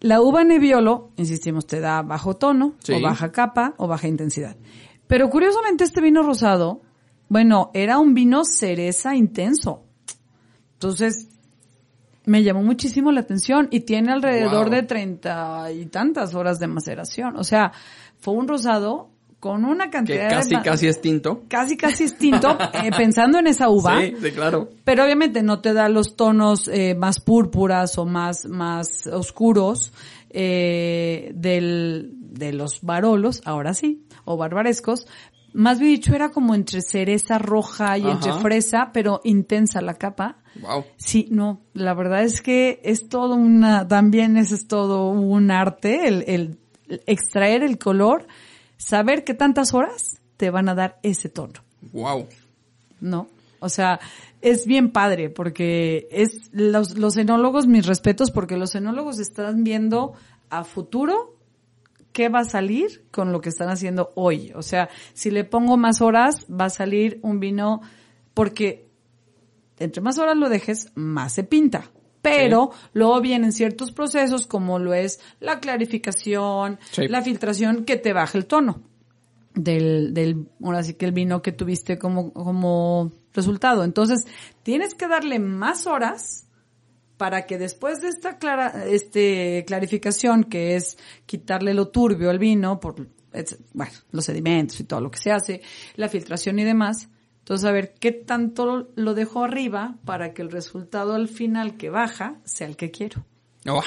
[0.01, 2.93] La uva Nebbiolo, insistimos, te da bajo tono, Sí.
[2.93, 4.55] o baja capa, o baja intensidad.
[5.07, 6.81] Pero curiosamente este vino rosado,
[7.29, 9.83] bueno, era un vino cereza intenso.
[10.73, 11.29] Entonces,
[12.25, 14.75] me llamó muchísimo la atención y tiene alrededor Wow.
[14.75, 17.35] de treinta y tantas horas de maceración.
[17.37, 17.71] O sea,
[18.19, 19.09] fue un rosado
[19.45, 20.55] con una que cantidad casi, de...
[20.55, 21.43] ma- casi es tinto.
[21.47, 24.01] Casi, casi eh, pensando en esa uva.
[24.01, 24.69] Sí, sí, claro.
[24.83, 29.93] Pero obviamente no te da los tonos eh, más púrpuras o más, más oscuros
[30.31, 35.05] eh, del, de los barolos, ahora sí, o barbarescos.
[35.53, 38.13] Más bien dicho, era como entre cereza roja y Ajá.
[38.13, 40.37] entre fresa, pero intensa la capa.
[40.59, 40.85] Wow.
[40.97, 46.07] Sí, no, la verdad es que es todo una, también ese es todo un arte,
[46.07, 46.57] el, el
[47.05, 48.25] extraer el color,
[48.77, 51.63] saber qué tantas horas te van a dar ese tono.
[51.93, 52.27] Wow.
[52.99, 53.27] ¿no?
[53.59, 53.99] O sea,
[54.41, 60.13] es bien padre porque es los, los enólogos, mis respetos, porque los enólogos están viendo
[60.49, 61.35] a futuro
[62.11, 64.51] qué va a salir con lo que están haciendo hoy.
[64.55, 67.81] O sea, si le pongo más horas, va a salir un vino
[68.33, 68.87] porque
[69.79, 71.91] entre más horas lo dejes, más se pinta.
[72.25, 77.07] Pero luego vienen ciertos procesos como lo es la clarificación, Sí.
[77.07, 78.81] la filtración que te baja el tono
[79.53, 83.83] del, del, ahora sí que el vino que tuviste como, como resultado.
[83.83, 84.25] Entonces,
[84.63, 86.47] tienes que darle más horas
[87.17, 92.79] para que después de esta clara, este, clarificación, que es quitarle lo turbio al vino
[92.79, 93.07] por,
[93.73, 95.61] bueno, los sedimentos y todo lo que se hace,
[95.95, 97.07] la filtración y demás,
[97.45, 101.91] entonces a ver qué tanto lo dejo arriba para que el resultado al final que
[101.91, 103.23] baja sea el que quiero.
[103.67, 103.83] Oh,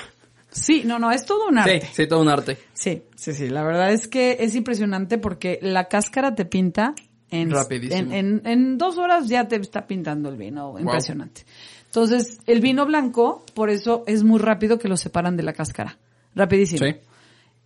[0.50, 1.88] Sí, no, no, es todo un sí, arte.
[1.92, 2.56] sí, todo un arte.
[2.72, 3.48] Sí, sí, sí.
[3.50, 6.94] La verdad es que es impresionante porque la cáscara te pinta
[7.30, 8.12] en, Rapidísimo.
[8.12, 10.78] en, en, en dos horas ya te está pintando el vino.
[10.78, 11.44] Impresionante.
[11.84, 15.98] Entonces, el vino blanco, por eso es muy rápido que lo separan de la cáscara.
[16.34, 16.86] Rapidísimo.
[16.86, 16.96] Sí.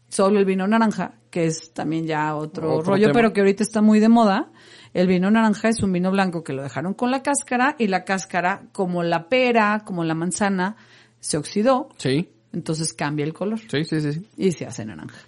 [0.09, 3.15] Solo el vino naranja, que es también ya otro, Otro rollo, tema.
[3.15, 4.51] pero que ahorita está muy de moda.
[4.95, 8.05] El vino naranja es un vino blanco que lo dejaron con la cáscara y la
[8.05, 10.77] cáscara, como la pera, como la manzana,
[11.21, 14.13] se oxidó, Sí, entonces cambia el color sí, sí, sí.
[14.13, 14.27] sí.
[14.37, 15.19] y se hace naranja.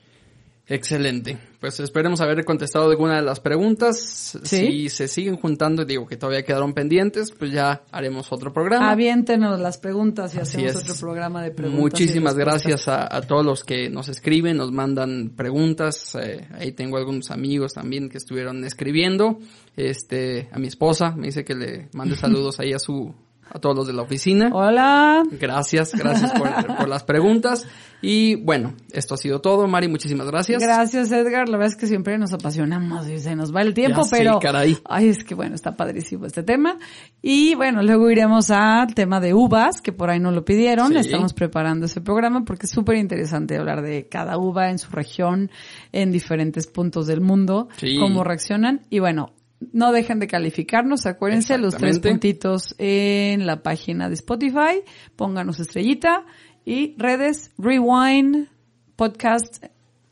[0.66, 1.36] Excelente.
[1.60, 4.38] Pues esperemos haber contestado alguna de las preguntas.
[4.44, 4.66] Sí.
[4.66, 8.90] Si se siguen juntando, digo que todavía quedaron pendientes, pues ya haremos otro programa.
[8.90, 10.82] Aviéntenos las preguntas y Así hacemos es.
[10.90, 11.78] otro programa de preguntas.
[11.78, 16.14] y Muchísimas gracias a, a todos los que nos escriben, nos mandan preguntas.
[16.14, 19.38] eh, ahí tengo algunos amigos también que estuvieron escribiendo.
[19.76, 23.14] Este, a mi esposa me dice que le mande saludos ahí a su,
[23.50, 24.50] a todos los de la oficina.
[24.52, 25.22] Hola.
[25.32, 27.66] Gracias, gracias por, por las preguntas.
[28.06, 29.66] Y bueno, esto ha sido todo.
[29.66, 30.62] Mari, muchísimas gracias.
[30.62, 31.48] Gracias, Edgar.
[31.48, 34.38] La verdad es que siempre nos apasionamos y se nos va el tiempo, Ya pero.
[34.40, 34.76] caray.
[34.84, 36.76] Ay, es que bueno, está padrísimo este tema.
[37.22, 40.92] Y bueno, luego iremos al tema de uvas, que por ahí nos lo pidieron.
[40.92, 40.98] Sí.
[40.98, 45.50] Estamos preparando ese programa porque es súper interesante hablar de cada uva en su región,
[45.92, 47.96] en diferentes puntos del mundo, Sí.
[47.98, 48.82] cómo reaccionan.
[48.90, 49.32] Y bueno,
[49.72, 54.82] no dejen de calificarnos, acuérdense los tres puntitos en la página de Spotify,
[55.16, 56.26] pónganos estrellita
[56.64, 58.48] y redes Rewind
[58.96, 59.64] Podcast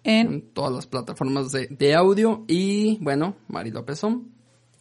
[0.04, 2.44] en En todas las plataformas de, de audio.
[2.48, 4.28] Y bueno, Mari López Som.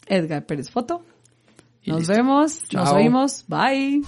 [0.08, 1.04] Edgar Pérez Foto.
[1.84, 2.14] Y Nos listo.
[2.16, 4.02] vemos, nos oímos, bye.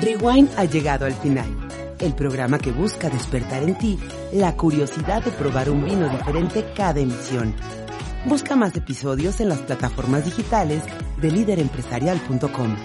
[0.00, 1.46] Rewind ha llegado al final.
[2.00, 3.98] El programa que busca despertar en ti
[4.32, 7.54] la curiosidad de probar un vino diferente cada emisión.
[8.26, 10.82] Busca más episodios en las plataformas digitales
[11.20, 12.76] de líderempresarial.com.